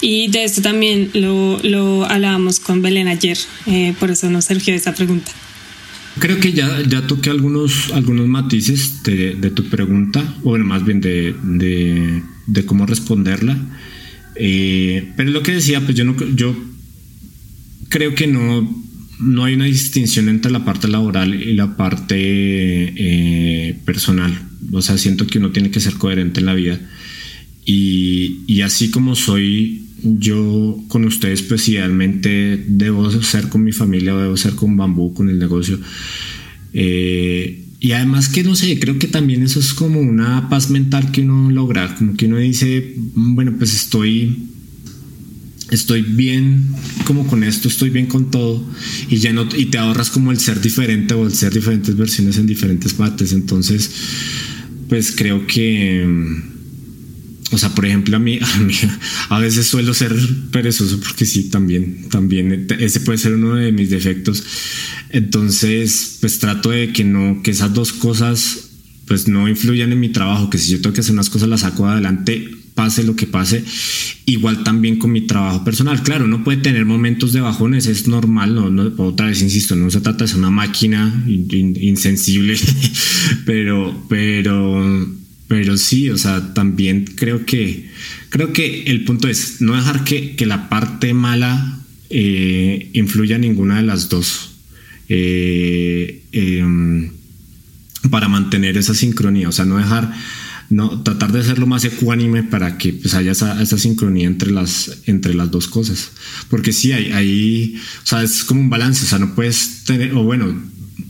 Y 0.00 0.28
de 0.28 0.44
esto 0.44 0.62
también 0.62 1.10
lo, 1.14 1.58
lo 1.62 2.04
hablábamos 2.04 2.60
con 2.60 2.82
Belén 2.82 3.08
ayer, 3.08 3.38
eh, 3.66 3.94
por 3.98 4.10
eso 4.10 4.30
nos 4.30 4.46
surgió 4.46 4.74
esa 4.74 4.94
pregunta. 4.94 5.32
Creo 6.18 6.38
que 6.38 6.52
ya, 6.52 6.80
ya 6.88 7.06
toqué 7.06 7.30
algunos, 7.30 7.92
algunos 7.92 8.28
matices 8.28 9.02
de, 9.02 9.34
de 9.34 9.50
tu 9.50 9.64
pregunta, 9.64 10.22
o 10.42 10.50
bueno, 10.50 10.64
más 10.64 10.84
bien 10.84 11.00
de, 11.00 11.34
de, 11.42 12.22
de 12.46 12.64
cómo 12.66 12.86
responderla. 12.86 13.56
Eh, 14.36 15.12
pero 15.16 15.30
lo 15.30 15.42
que 15.42 15.52
decía, 15.52 15.80
pues 15.80 15.96
yo 15.96 16.04
no 16.04 16.16
yo 16.34 16.56
creo 17.88 18.14
que 18.14 18.26
no, 18.26 18.84
no 19.20 19.44
hay 19.44 19.54
una 19.54 19.66
distinción 19.66 20.28
entre 20.28 20.50
la 20.50 20.64
parte 20.64 20.88
laboral 20.88 21.34
y 21.34 21.54
la 21.54 21.76
parte 21.76 22.16
eh, 22.16 23.78
personal. 23.84 24.36
O 24.72 24.82
sea, 24.82 24.98
siento 24.98 25.26
que 25.26 25.38
uno 25.38 25.50
tiene 25.50 25.70
que 25.70 25.80
ser 25.80 25.94
coherente 25.94 26.40
en 26.40 26.46
la 26.46 26.54
vida. 26.54 26.80
Y, 27.64 28.40
y 28.46 28.60
así 28.60 28.90
como 28.90 29.14
soy 29.14 29.84
yo 30.04 30.82
con 30.88 31.04
ustedes, 31.04 31.42
pues 31.42 31.68
idealmente 31.68 32.62
debo 32.68 33.10
ser 33.22 33.48
con 33.48 33.64
mi 33.64 33.72
familia 33.72 34.14
debo 34.14 34.36
ser 34.36 34.54
con 34.54 34.76
Bambú, 34.76 35.14
con 35.14 35.30
el 35.30 35.38
negocio. 35.38 35.78
Eh, 36.72 37.64
y 37.80 37.92
además 37.92 38.28
que 38.28 38.44
no 38.44 38.54
sé, 38.54 38.78
creo 38.78 38.98
que 38.98 39.08
también 39.08 39.42
eso 39.42 39.60
es 39.60 39.74
como 39.74 40.00
una 40.00 40.48
paz 40.48 40.70
mental 40.70 41.10
que 41.10 41.22
uno 41.22 41.50
logra, 41.50 41.94
como 41.96 42.16
que 42.16 42.26
uno 42.26 42.38
dice, 42.38 42.94
bueno, 43.14 43.54
pues 43.58 43.74
estoy 43.74 44.48
estoy 45.70 46.02
bien 46.02 46.66
como 47.04 47.26
con 47.26 47.42
esto, 47.42 47.68
estoy 47.68 47.90
bien 47.90 48.06
con 48.06 48.30
todo 48.30 48.62
y 49.08 49.16
ya 49.16 49.32
no 49.32 49.48
y 49.56 49.66
te 49.66 49.78
ahorras 49.78 50.10
como 50.10 50.30
el 50.30 50.38
ser 50.38 50.60
diferente 50.60 51.14
o 51.14 51.26
el 51.26 51.32
ser 51.32 51.52
diferentes 51.52 51.96
versiones 51.96 52.36
en 52.36 52.46
diferentes 52.46 52.94
partes, 52.94 53.32
entonces 53.32 53.90
pues 54.88 55.12
creo 55.16 55.46
que 55.46 56.06
o 57.50 57.58
sea, 57.58 57.74
por 57.74 57.86
ejemplo, 57.86 58.16
a 58.18 58.20
mí, 58.20 58.40
a 59.28 59.38
veces 59.38 59.66
suelo 59.66 59.94
ser 59.94 60.14
perezoso 60.50 60.98
porque 61.00 61.26
sí, 61.26 61.50
también, 61.50 62.08
también, 62.10 62.66
ese 62.78 63.00
puede 63.00 63.18
ser 63.18 63.34
uno 63.34 63.54
de 63.54 63.72
mis 63.72 63.90
defectos. 63.90 64.44
Entonces, 65.10 66.18
pues 66.20 66.38
trato 66.38 66.70
de 66.70 66.92
que 66.92 67.04
no, 67.04 67.42
que 67.42 67.50
esas 67.50 67.72
dos 67.74 67.92
cosas, 67.92 68.70
pues 69.06 69.28
no 69.28 69.48
influyan 69.48 69.92
en 69.92 70.00
mi 70.00 70.08
trabajo, 70.08 70.50
que 70.50 70.58
si 70.58 70.72
yo 70.72 70.80
tengo 70.80 70.94
que 70.94 71.00
hacer 71.00 71.12
unas 71.12 71.30
cosas 71.30 71.48
las 71.48 71.60
saco 71.60 71.86
adelante, 71.86 72.50
pase 72.74 73.04
lo 73.04 73.14
que 73.14 73.26
pase. 73.26 73.64
Igual 74.26 74.64
también 74.64 74.96
con 74.96 75.12
mi 75.12 75.22
trabajo 75.22 75.64
personal. 75.64 76.02
Claro, 76.02 76.26
no 76.26 76.42
puede 76.42 76.58
tener 76.58 76.84
momentos 76.84 77.32
de 77.32 77.40
bajones, 77.40 77.86
es 77.86 78.08
normal, 78.08 78.54
no, 78.54 78.70
no 78.70 78.92
otra 79.04 79.26
vez 79.26 79.42
insisto, 79.42 79.76
no 79.76 79.90
se 79.90 80.00
trata 80.00 80.24
de 80.24 80.28
ser 80.28 80.38
una 80.38 80.50
máquina 80.50 81.24
insensible, 81.26 82.56
pero, 83.46 84.04
pero 84.08 85.23
pero 85.48 85.76
sí, 85.76 86.10
o 86.10 86.16
sea, 86.16 86.54
también 86.54 87.04
creo 87.04 87.44
que, 87.44 87.90
creo 88.30 88.52
que 88.52 88.84
el 88.84 89.04
punto 89.04 89.28
es 89.28 89.60
no 89.60 89.76
dejar 89.76 90.04
que, 90.04 90.36
que 90.36 90.46
la 90.46 90.68
parte 90.68 91.12
mala 91.12 91.80
eh, 92.10 92.90
influya 92.92 93.36
en 93.36 93.42
ninguna 93.42 93.76
de 93.76 93.82
las 93.82 94.08
dos. 94.08 94.50
Eh, 95.08 96.22
em, 96.32 97.10
para 98.10 98.28
mantener 98.28 98.76
esa 98.76 98.94
sincronía, 98.94 99.48
o 99.48 99.52
sea, 99.52 99.64
no 99.64 99.78
dejar, 99.78 100.12
no, 100.70 101.02
tratar 101.02 101.32
de 101.32 101.42
ser 101.42 101.58
lo 101.58 101.66
más 101.66 101.84
ecuánime 101.84 102.42
para 102.42 102.78
que 102.78 102.92
pues, 102.92 103.14
haya 103.14 103.32
esa, 103.32 103.60
esa, 103.62 103.78
sincronía 103.78 104.26
entre 104.26 104.50
las, 104.50 104.98
entre 105.06 105.34
las 105.34 105.50
dos 105.50 105.68
cosas. 105.68 106.12
Porque 106.48 106.72
sí, 106.72 106.92
hay, 106.92 107.12
hay, 107.12 107.76
o 108.02 108.06
sea, 108.06 108.22
es 108.22 108.44
como 108.44 108.60
un 108.60 108.70
balance, 108.70 109.04
o 109.04 109.08
sea, 109.08 109.18
no 109.18 109.34
puedes 109.34 109.84
tener, 109.84 110.14
o 110.14 110.22
bueno, 110.22 110.54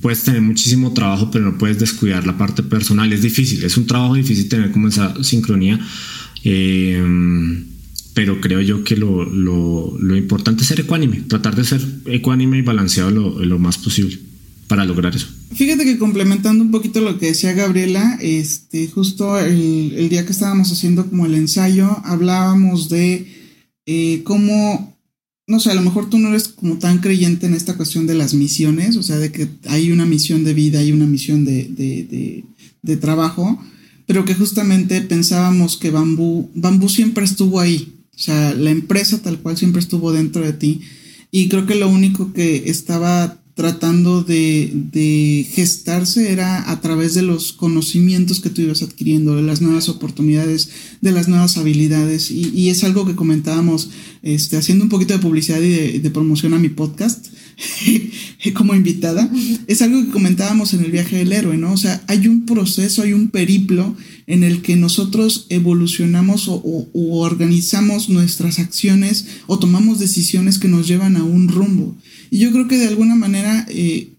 puedes 0.05 0.23
tener 0.23 0.43
muchísimo 0.43 0.93
trabajo, 0.93 1.31
pero 1.31 1.47
no 1.47 1.57
puedes 1.57 1.79
descuidar 1.79 2.27
la 2.27 2.37
parte 2.37 2.63
personal. 2.63 3.11
Es 3.11 3.23
difícil, 3.23 3.65
es 3.65 3.79
un 3.79 3.87
trabajo 3.87 4.13
difícil 4.13 4.51
tener 4.51 4.71
como 4.71 4.89
esa 4.89 5.15
sincronía. 5.25 5.81
Eh, 6.45 7.03
pero 8.13 8.39
creo 8.39 8.61
yo 8.61 8.85
que 8.85 8.99
lo, 8.99 9.25
lo, 9.25 9.97
lo, 9.99 10.15
importante 10.15 10.61
es 10.61 10.69
ser 10.69 10.81
ecuánime, 10.81 11.23
tratar 11.23 11.57
de 11.57 11.65
ser 11.65 11.81
ecuánime 12.05 12.59
y 12.59 12.61
balanceado 12.61 13.11
lo, 13.11 13.43
lo, 13.43 13.59
más 13.59 13.79
posible 13.79 14.19
para 14.69 14.85
lograr 14.85 15.17
eso. 15.17 15.27
Fíjate 15.55 15.87
que 15.87 15.97
complementando 15.97 16.63
un 16.63 16.71
poquito 16.71 17.01
lo 17.01 17.19
que 17.19 17.29
decía 17.29 17.55
Gabriela, 17.55 18.19
este, 18.21 18.87
justo 18.89 19.39
el, 19.39 19.95
el 19.97 20.11
día 20.11 20.27
que 20.27 20.33
estábamos 20.33 20.71
haciendo 20.71 21.09
como 21.09 21.25
el 21.25 21.35
ensayo, 21.35 21.89
hablábamos 22.05 22.91
de 22.91 23.27
eh, 23.87 24.21
cómo 24.23 24.94
no 25.47 25.61
sé, 25.61 25.71
a 25.71 25.75
lo 25.75 25.83
mejor 25.83 26.09
tú 26.09 26.19
no 26.19 26.29
eres 26.29 26.49
como 26.49 26.79
tan 26.79 26.99
creyente 26.99 27.47
en 27.47 27.55
esta 27.55 27.77
cuestión 27.77 28.07
de 28.07 28.15
las 28.15 28.33
misiones, 28.35 28.97
o 28.97 29.03
sea, 29.03 29.19
de 29.19 29.31
que 29.31 29.49
hay 29.67 29.93
una 29.93 30.07
misión 30.07 30.45
de 30.45 30.55
vida, 30.55 30.79
hay 30.79 30.93
una 30.93 31.07
misión 31.07 31.45
de, 31.45 31.65
de, 31.65 32.45
de, 32.83 32.97
trabajo, 32.97 33.63
pero 34.07 34.25
que 34.25 34.35
justamente 34.35 35.01
pensábamos 35.03 35.77
que 35.77 35.91
Bambú, 35.91 36.51
Bambú 36.55 36.89
siempre 36.89 37.25
estuvo 37.25 37.61
ahí, 37.61 37.95
o 38.15 38.19
sea, 38.19 38.55
la 38.55 38.71
empresa 38.71 39.21
tal 39.21 39.39
cual 39.39 39.57
siempre 39.57 39.81
estuvo 39.81 40.13
dentro 40.13 40.43
de 40.45 40.55
ti, 40.55 40.81
y 41.31 41.49
creo 41.49 41.67
que 41.67 41.75
lo 41.75 41.89
único 41.89 42.33
que 42.33 42.71
estaba 42.71 43.39
tratando 43.55 44.25
de, 44.25 44.73
de, 44.75 45.47
gestarse 45.49 46.33
era 46.33 46.71
a 46.71 46.81
través 46.81 47.15
de 47.15 47.23
los 47.23 47.53
conocimientos 47.53 48.41
que 48.41 48.51
tú 48.51 48.63
ibas 48.63 48.83
adquiriendo, 48.83 49.37
de 49.37 49.43
las 49.43 49.61
nuevas 49.61 49.89
oportunidades, 49.89 50.71
de 51.01 51.13
las 51.13 51.29
nuevas 51.29 51.57
habilidades. 51.57 52.33
Y, 52.33 52.51
y 52.53 52.71
es 52.71 52.83
algo 52.83 53.07
que 53.07 53.15
comentábamos 53.15 53.91
este, 54.23 54.57
haciendo 54.57 54.85
un 54.85 54.91
poquito 54.91 55.15
de 55.15 55.21
publicidad 55.21 55.61
y 55.61 55.69
de, 55.69 56.01
de 56.01 56.11
promoción 56.11 56.53
a 56.55 56.59
mi 56.59 56.69
podcast 56.69 57.29
como 58.55 58.75
invitada. 58.75 59.31
Es 59.69 59.83
algo 59.83 60.05
que 60.05 60.11
comentábamos 60.11 60.75
en 60.75 60.85
el 60.85 60.91
viaje 60.91 61.17
del 61.17 61.33
héroe, 61.33 61.57
¿no? 61.57 61.73
O 61.73 61.77
sea, 61.77 62.03
hay 62.09 62.27
un 62.27 62.47
proceso, 62.47 63.03
hay 63.03 63.13
un 63.13 63.29
periplo 63.29 63.97
en 64.27 64.43
el 64.43 64.63
que 64.63 64.75
nosotros 64.75 65.47
evolucionamos 65.49 66.49
o, 66.49 66.55
o, 66.55 66.89
o 66.93 67.21
organizamos 67.21 68.09
nuestras 68.09 68.59
acciones 68.59 69.27
o 69.47 69.61
tomamos 69.61 70.01
decisiones 70.01 70.59
que 70.59 70.69
nos 70.69 70.89
llevan 70.89 71.17
a 71.17 71.23
un 71.23 71.49
rumbo. 71.49 71.97
Yo 72.39 72.51
creo 72.51 72.67
que 72.67 72.79
de 72.79 72.89
alguna 72.89 73.15
manera 73.15 73.65
eh, 73.69 74.15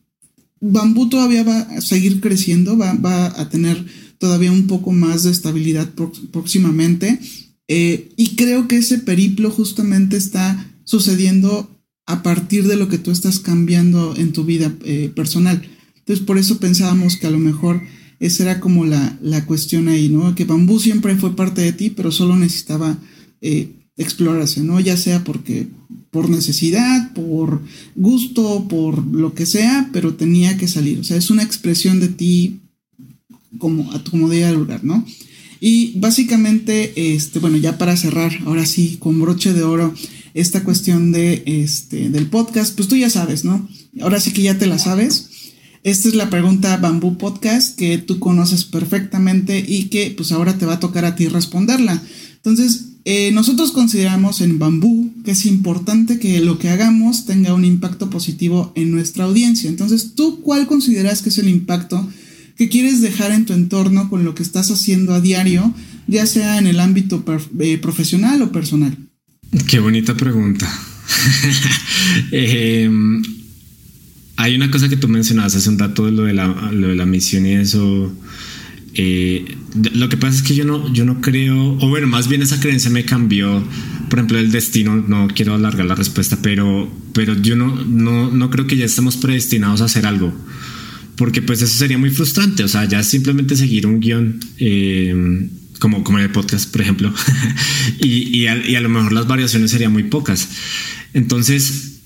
Bambú 0.62 1.10
todavía 1.10 1.43
va 1.43 1.60
a 1.60 1.82
seguir 1.82 2.21
creciendo, 2.21 2.78
va, 2.78 2.93
va, 2.93 3.25
a 3.39 3.49
tener 3.49 3.86
todavía 4.19 4.54
un 4.54 4.67
poco 4.67 4.93
más 4.93 5.23
de 5.23 5.32
estabilidad 5.32 5.89
próximamente. 6.32 7.19
Eh, 7.67 8.13
y 8.15 8.36
creo 8.36 8.69
que 8.69 8.78
ese 8.78 8.99
periplo 8.99 9.51
justamente 9.51 10.15
está 10.15 10.65
sucediendo 10.86 11.69
a 12.06 12.23
partir 12.23 12.67
de 12.67 12.78
lo 12.78 12.88
que 12.88 12.99
tú 12.99 13.12
estás 13.12 13.39
cambiando 13.39 14.15
en 14.15 14.32
tu 14.32 14.45
vida 14.45 14.73
eh, 14.86 15.12
personal. 15.13 15.67
Entonces 15.97 16.23
por 16.25 16.38
eso 16.38 16.58
pensábamos 16.60 17.17
que 17.17 17.28
a 17.28 17.32
lo 17.32 17.39
mejor 17.39 17.82
Esa 18.21 18.43
era 18.43 18.60
como 18.62 18.86
la, 18.86 19.19
la 19.21 19.45
cuestión 19.45 19.89
ahí, 19.89 20.08
¿no? 20.08 20.36
Que 20.36 20.45
bambú 20.45 20.80
siempre 20.80 21.17
fue 21.17 21.36
parte 21.36 21.62
de 21.62 21.73
ti, 21.73 21.89
pero 21.89 22.12
solo 22.12 22.38
necesitaba 22.38 22.97
explorarse, 23.97 24.62
¿no? 24.62 24.79
Ya 24.79 24.97
sea 24.97 25.23
porque 25.23 25.67
por 26.12 26.29
necesidad, 26.29 27.13
por 27.13 27.62
gusto, 27.95 28.67
por 28.69 29.05
lo 29.05 29.34
que 29.34 29.45
sea, 29.45 29.89
pero 29.93 30.15
tenía 30.15 30.58
que 30.58 30.67
salir. 30.67 30.99
O 30.99 31.03
sea, 31.03 31.17
es 31.17 31.29
una 31.29 31.43
expresión 31.43 31.99
de 31.99 32.10
ti 32.10 32.62
como 33.58 33.91
a 33.91 34.03
tu 34.03 34.12
comodidad 34.12 34.49
del 34.49 34.60
lugar, 34.60 34.84
¿no? 34.84 35.05
Y 35.60 35.97
básicamente, 35.99 37.15
este, 37.15 37.39
bueno, 37.39 37.58
ya 37.58 37.77
para 37.77 37.97
cerrar, 37.97 38.31
ahora 38.45 38.65
sí, 38.65 38.97
con 38.99 39.19
broche 39.19 39.53
de 39.53 39.63
oro, 39.63 39.93
esta 40.34 40.63
cuestión 40.63 41.12
de, 41.12 41.43
este, 41.45 42.10
del 42.10 42.27
podcast, 42.27 42.75
pues 42.75 42.88
tú 42.88 42.95
ya 42.97 43.10
sabes, 43.10 43.45
¿no? 43.45 43.67
Ahora 44.01 44.19
sí 44.19 44.31
que 44.31 44.41
ya 44.41 44.58
te 44.58 44.67
la 44.67 44.77
sabes. 44.77 45.29
Esta 45.84 46.10
es 46.10 46.15
la 46.15 46.29
pregunta 46.29 46.77
Bambú 46.77 47.17
Podcast 47.17 47.77
que 47.77 47.97
tú 47.99 48.19
conoces 48.19 48.65
perfectamente 48.65 49.63
y 49.65 49.86
que 49.86 50.13
pues 50.17 50.31
ahora 50.31 50.58
te 50.58 50.65
va 50.65 50.73
a 50.73 50.79
tocar 50.79 51.05
a 51.05 51.15
ti 51.15 51.27
responderla. 51.27 52.01
Entonces, 52.38 52.94
eh, 53.07 53.31
nosotros 53.31 53.71
consideramos 53.71 54.41
en 54.41 54.57
Bambú 54.57 55.13
que 55.23 55.31
es 55.31 55.45
importante 55.45 56.17
que 56.17 56.39
lo 56.39 56.57
que 56.57 56.69
hagamos 56.69 57.27
tenga 57.27 57.53
un 57.53 57.63
impacto 57.63 58.09
positivo 58.09 58.73
en 58.75 58.89
nuestra 58.91 59.25
audiencia. 59.25 59.69
Entonces, 59.69 60.13
¿tú 60.15 60.41
cuál 60.41 60.65
consideras 60.65 61.21
que 61.21 61.29
es 61.29 61.37
el 61.37 61.47
impacto 61.47 62.09
que 62.57 62.67
quieres 62.67 63.01
dejar 63.01 63.31
en 63.31 63.45
tu 63.45 63.53
entorno 63.53 64.09
con 64.09 64.25
lo 64.25 64.33
que 64.33 64.41
estás 64.41 64.71
haciendo 64.71 65.13
a 65.13 65.21
diario, 65.21 65.71
ya 66.07 66.25
sea 66.25 66.57
en 66.57 66.65
el 66.65 66.79
ámbito 66.79 67.23
eh, 67.59 67.77
profesional 67.77 68.41
o 68.41 68.51
personal? 68.51 68.97
Qué 69.67 69.79
bonita 69.79 70.15
pregunta. 70.15 70.67
Em, 72.31 73.21
hay 74.35 74.55
una 74.55 74.71
cosa 74.71 74.89
que 74.89 74.97
tú 74.97 75.07
mencionabas 75.07 75.55
hace 75.55 75.69
un 75.69 75.77
rato 75.77 76.09
lo 76.09 76.23
de 76.23 76.33
lo 76.33 76.87
de 76.87 76.95
la 76.95 77.05
misión 77.05 77.45
y 77.45 77.53
eso. 77.53 78.11
Eh, 78.95 79.58
lo 79.93 80.08
que 80.08 80.17
pasa 80.17 80.38
es 80.38 80.41
que 80.41 80.55
yo 80.55 80.63
no, 80.65 80.91
yo 80.93 81.03
no 81.05 81.19
creo, 81.21 81.77
o 81.79 81.89
bueno, 81.89 82.08
más 82.08 82.27
bien 82.27 82.41
esa 82.41 82.60
creencia 82.60 82.89
me 82.89 83.05
cambió. 83.05 83.63
Por 84.10 84.19
ejemplo, 84.19 84.39
el 84.39 84.51
destino, 84.51 84.95
no 84.95 85.27
quiero 85.27 85.53
alargar 85.55 85.86
la 85.86 85.95
respuesta, 85.95 86.39
pero, 86.41 86.89
pero 87.13 87.34
yo 87.36 87.55
no, 87.55 87.75
no, 87.86 88.31
no 88.31 88.49
creo 88.49 88.67
que 88.67 88.77
ya 88.77 88.86
estemos 88.86 89.17
predestinados 89.17 89.81
a 89.81 89.86
hacer 89.86 90.05
algo. 90.05 90.34
Porque 91.17 91.41
pues 91.41 91.62
eso 91.62 91.77
sería 91.77 91.97
muy 91.97 92.10
frustrante. 92.10 92.63
O 92.63 92.67
sea, 92.67 92.86
ya 92.86 93.03
simplemente 93.03 93.55
seguir 93.55 93.88
un 93.88 93.99
guion. 93.99 94.39
Eh, 94.58 95.49
como, 95.79 96.03
como 96.03 96.19
en 96.19 96.25
el 96.25 96.31
podcast, 96.31 96.71
por 96.71 96.81
ejemplo, 96.81 97.13
y, 97.99 98.39
y, 98.39 98.47
a, 98.47 98.81
lo 98.81 98.89
mejor 98.89 99.12
las 99.12 99.27
variaciones 99.27 99.71
serían 99.71 99.91
muy 99.91 100.03
pocas. 100.03 100.47
Entonces, 101.13 101.99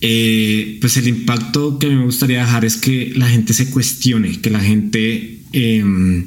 eh, 0.00 0.78
pues 0.80 0.96
el 0.96 1.08
impacto 1.08 1.78
que 1.78 1.88
me 1.88 2.04
gustaría 2.04 2.40
dejar 2.40 2.64
es 2.64 2.76
que 2.76 3.12
la 3.16 3.28
gente 3.28 3.52
se 3.52 3.70
cuestione, 3.70 4.40
que 4.40 4.50
la 4.50 4.60
gente 4.60 5.43
em, 5.54 6.26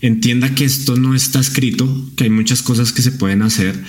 entienda 0.00 0.54
que 0.54 0.64
esto 0.64 0.96
no 0.96 1.14
está 1.14 1.40
escrito, 1.40 2.10
que 2.16 2.24
hay 2.24 2.30
muchas 2.30 2.62
cosas 2.62 2.92
que 2.92 3.02
se 3.02 3.12
pueden 3.12 3.42
hacer 3.42 3.82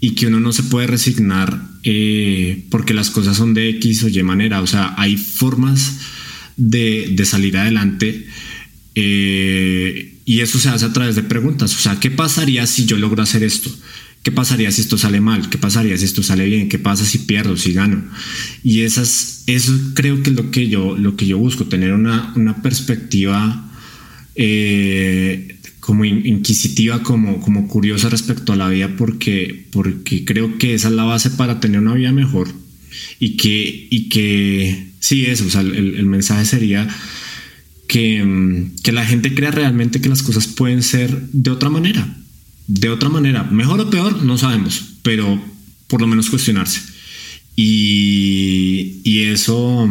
y 0.00 0.10
que 0.10 0.26
uno 0.26 0.40
no 0.40 0.52
se 0.52 0.62
puede 0.62 0.86
resignar 0.86 1.62
eh, 1.82 2.64
porque 2.70 2.94
las 2.94 3.10
cosas 3.10 3.36
son 3.36 3.54
de 3.54 3.70
X 3.70 4.04
o 4.04 4.08
Y 4.08 4.22
manera. 4.22 4.60
O 4.60 4.66
sea, 4.66 4.94
hay 4.96 5.16
formas 5.16 5.98
de, 6.56 7.12
de 7.12 7.24
salir 7.24 7.56
adelante. 7.56 8.26
Eh, 8.94 10.14
y 10.24 10.40
eso 10.40 10.58
se 10.58 10.68
hace 10.68 10.84
a 10.84 10.92
través 10.92 11.14
de 11.14 11.22
preguntas. 11.22 11.74
O 11.74 11.78
sea, 11.78 12.00
¿qué 12.00 12.10
pasaría 12.10 12.66
si 12.66 12.86
yo 12.86 12.96
logro 12.98 13.22
hacer 13.22 13.42
esto? 13.42 13.70
¿Qué 14.22 14.32
pasaría 14.32 14.72
si 14.72 14.80
esto 14.80 14.98
sale 14.98 15.20
mal? 15.20 15.48
¿Qué 15.48 15.56
pasaría 15.56 15.96
si 15.96 16.04
esto 16.04 16.22
sale 16.22 16.46
bien? 16.46 16.68
¿Qué 16.68 16.80
pasa 16.80 17.04
si 17.04 17.18
pierdo, 17.18 17.56
si 17.56 17.72
gano? 17.72 18.02
Y 18.64 18.80
esas, 18.80 19.44
eso 19.46 19.72
creo 19.94 20.22
que 20.24 20.30
es 20.30 20.36
lo 20.36 20.50
que 20.50 20.68
yo, 20.68 20.96
lo 20.98 21.14
que 21.14 21.26
yo 21.26 21.38
busco, 21.38 21.66
tener 21.66 21.92
una, 21.92 22.32
una 22.34 22.60
perspectiva 22.60 23.65
eh, 24.36 25.56
como 25.80 26.04
inquisitiva, 26.04 27.02
como, 27.02 27.40
como 27.40 27.68
curiosa 27.68 28.08
respecto 28.08 28.52
a 28.52 28.56
la 28.56 28.68
vida, 28.68 28.94
porque, 28.96 29.66
porque 29.70 30.24
creo 30.24 30.58
que 30.58 30.74
esa 30.74 30.88
es 30.88 30.94
la 30.94 31.04
base 31.04 31.30
para 31.30 31.60
tener 31.60 31.80
una 31.80 31.94
vida 31.94 32.12
mejor. 32.12 32.48
Y 33.18 33.36
que, 33.36 33.86
y 33.90 34.08
que 34.08 34.88
sí, 35.00 35.26
eso, 35.26 35.46
o 35.46 35.50
sea, 35.50 35.60
el, 35.60 35.94
el 35.96 36.06
mensaje 36.06 36.44
sería 36.44 36.88
que, 37.86 38.68
que 38.82 38.92
la 38.92 39.06
gente 39.06 39.34
crea 39.34 39.50
realmente 39.50 40.00
que 40.00 40.08
las 40.08 40.22
cosas 40.22 40.46
pueden 40.46 40.82
ser 40.82 41.28
de 41.32 41.50
otra 41.50 41.70
manera. 41.70 42.16
De 42.66 42.88
otra 42.88 43.08
manera, 43.08 43.44
mejor 43.44 43.80
o 43.80 43.90
peor, 43.90 44.24
no 44.24 44.38
sabemos, 44.38 44.96
pero 45.02 45.40
por 45.86 46.00
lo 46.00 46.06
menos 46.06 46.30
cuestionarse. 46.30 46.80
Y, 47.54 49.00
y 49.04 49.20
eso 49.20 49.88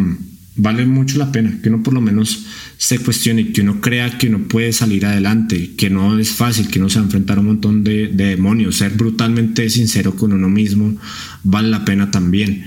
vale 0.57 0.85
mucho 0.85 1.17
la 1.17 1.31
pena, 1.31 1.59
que 1.61 1.69
uno 1.69 1.83
por 1.83 1.93
lo 1.93 2.01
menos 2.01 2.44
se 2.77 2.99
cuestione, 2.99 3.51
que 3.51 3.61
uno 3.61 3.81
crea 3.81 4.17
que 4.17 4.27
uno 4.27 4.47
puede 4.47 4.73
salir 4.73 5.05
adelante, 5.05 5.75
que 5.75 5.89
no 5.89 6.19
es 6.19 6.29
fácil, 6.29 6.67
que 6.67 6.79
uno 6.79 6.89
se 6.89 6.95
va 6.95 7.03
a 7.03 7.05
enfrentar 7.05 7.37
a 7.37 7.41
un 7.41 7.47
montón 7.47 7.83
de, 7.83 8.07
de 8.07 8.25
demonios, 8.25 8.77
ser 8.77 8.91
brutalmente 8.91 9.69
sincero 9.69 10.15
con 10.15 10.33
uno 10.33 10.49
mismo 10.49 10.97
vale 11.43 11.69
la 11.69 11.85
pena 11.85 12.11
también. 12.11 12.65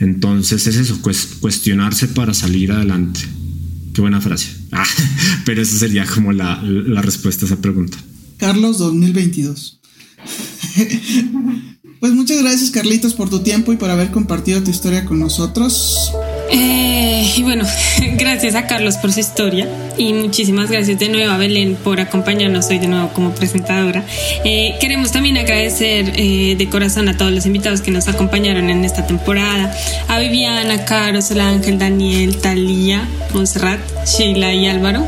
Entonces 0.00 0.66
es 0.66 0.76
eso, 0.76 1.00
cuestionarse 1.40 2.08
para 2.08 2.34
salir 2.34 2.72
adelante. 2.72 3.20
Qué 3.94 4.00
buena 4.00 4.20
frase. 4.20 4.48
Ah, 4.70 4.84
pero 5.46 5.62
esa 5.62 5.78
sería 5.78 6.04
como 6.04 6.30
la, 6.30 6.62
la 6.62 7.00
respuesta 7.00 7.46
a 7.46 7.46
esa 7.46 7.62
pregunta. 7.62 7.96
Carlos 8.36 8.76
2022. 8.76 9.80
pues 12.00 12.12
muchas 12.12 12.42
gracias 12.42 12.70
Carlitos 12.70 13.14
por 13.14 13.30
tu 13.30 13.40
tiempo 13.40 13.72
y 13.72 13.78
por 13.78 13.88
haber 13.88 14.10
compartido 14.10 14.62
tu 14.62 14.70
historia 14.70 15.06
con 15.06 15.18
nosotros. 15.18 16.12
Eh, 16.50 17.32
y 17.36 17.42
bueno, 17.42 17.64
gracias 18.16 18.54
a 18.54 18.66
Carlos 18.66 18.96
por 18.96 19.12
su 19.12 19.20
historia 19.20 19.68
y 19.96 20.12
muchísimas 20.12 20.70
gracias 20.70 20.98
de 20.98 21.08
nuevo 21.08 21.32
a 21.32 21.36
Belén 21.36 21.76
por 21.76 22.00
acompañarnos 22.00 22.68
hoy 22.68 22.78
de 22.78 22.86
nuevo 22.86 23.08
como 23.10 23.32
presentadora. 23.32 24.04
Eh, 24.44 24.76
queremos 24.80 25.12
también 25.12 25.36
agradecer 25.36 26.12
eh, 26.16 26.54
de 26.56 26.68
corazón 26.68 27.08
a 27.08 27.16
todos 27.16 27.32
los 27.32 27.44
invitados 27.46 27.80
que 27.82 27.90
nos 27.90 28.08
acompañaron 28.08 28.70
en 28.70 28.84
esta 28.84 29.06
temporada, 29.06 29.74
a 30.08 30.18
Viviana, 30.18 30.84
Carlos, 30.84 31.30
Ángel, 31.32 31.78
Daniel, 31.78 32.36
Talía, 32.38 33.06
Monserrat, 33.32 33.80
Sheila 34.06 34.54
y 34.54 34.66
Álvaro. 34.66 35.06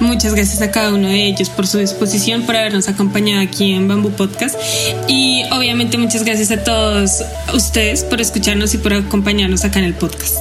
Muchas 0.00 0.34
gracias 0.34 0.62
a 0.62 0.70
cada 0.70 0.92
uno 0.92 1.08
de 1.08 1.26
ellos 1.26 1.50
por 1.50 1.66
su 1.66 1.78
disposición, 1.78 2.42
por 2.42 2.56
habernos 2.56 2.88
acompañado 2.88 3.42
aquí 3.42 3.72
en 3.72 3.88
Bambú 3.88 4.10
Podcast 4.10 4.58
y 5.06 5.42
obviamente 5.50 5.98
muchas 5.98 6.24
gracias 6.24 6.50
a 6.50 6.64
todos 6.64 7.22
ustedes 7.52 8.04
por 8.04 8.20
escucharnos 8.20 8.74
y 8.74 8.78
por 8.78 8.94
acompañarnos 8.94 9.64
acá 9.64 9.78
en 9.78 9.84
el 9.86 9.94
podcast. 9.94 10.38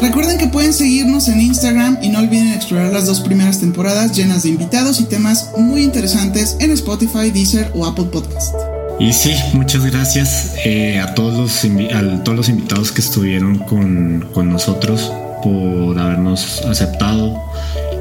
Recuerden 0.00 0.38
que 0.38 0.46
pueden 0.46 0.72
seguirnos 0.72 1.28
en 1.28 1.40
Instagram 1.40 1.98
y 2.02 2.08
no 2.08 2.20
olviden 2.20 2.52
explorar 2.52 2.92
las 2.92 3.06
dos 3.06 3.20
primeras 3.20 3.58
temporadas 3.58 4.16
llenas 4.16 4.44
de 4.44 4.50
invitados 4.50 5.00
y 5.00 5.04
temas 5.04 5.50
muy 5.58 5.82
interesantes 5.82 6.56
en 6.60 6.70
Spotify, 6.70 7.30
Deezer 7.32 7.72
o 7.74 7.84
Apple 7.84 8.04
Podcast. 8.04 8.54
Y 9.00 9.12
sí, 9.12 9.32
muchas 9.54 9.84
gracias 9.84 10.54
eh, 10.64 11.00
a, 11.00 11.14
todos 11.14 11.36
los 11.36 11.92
a 11.92 12.22
todos 12.22 12.36
los 12.36 12.48
invitados 12.48 12.92
que 12.92 13.00
estuvieron 13.00 13.58
con, 13.58 14.28
con 14.32 14.48
nosotros 14.48 15.12
por 15.42 15.98
habernos 15.98 16.62
aceptado 16.62 17.36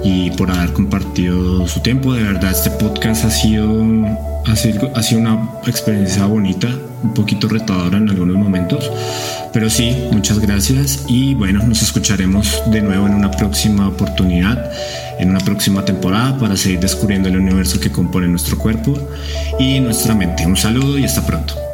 y 0.04 0.32
por 0.32 0.52
haber 0.52 0.74
compartido 0.74 1.68
su 1.68 1.80
tiempo. 1.82 2.14
De 2.14 2.24
verdad, 2.24 2.52
este 2.52 2.72
podcast 2.72 3.26
ha 3.26 3.32
sido, 3.32 3.72
ha 4.46 4.56
sido, 4.56 4.92
ha 4.96 5.04
sido 5.04 5.22
una 5.22 5.50
experiencia 5.66 6.26
bonita, 6.26 6.70
un 7.04 7.14
poquito 7.14 7.48
retadora 7.48 7.98
en 7.98 8.10
algunos 8.10 8.38
momentos 8.38 8.90
pero 9.58 9.72
sí, 9.72 9.96
muchas 10.12 10.40
gracias 10.40 11.04
y 11.08 11.34
bueno, 11.34 11.64
nos 11.64 11.82
escucharemos 11.82 12.62
de 12.68 12.80
nuevo 12.82 13.08
en 13.08 13.16
una 13.16 13.32
próxima 13.32 13.88
oportunidad, 13.88 14.72
en 15.20 15.32
una 15.32 15.40
próxima 15.40 15.84
temporada 15.84 16.38
para 16.38 16.56
seguir 16.56 16.80
descubriendo 16.80 17.28
el 17.30 17.38
universo 17.38 17.80
que 17.80 17.92
compone 17.92 18.28
nuestro 18.28 18.58
cuerpo 18.58 18.94
y 19.58 19.80
nuestra 19.80 20.14
mente. 20.14 20.46
Un 20.46 20.58
saludo 20.58 21.00
y 21.00 21.06
hasta 21.06 21.26
pronto. 21.26 21.67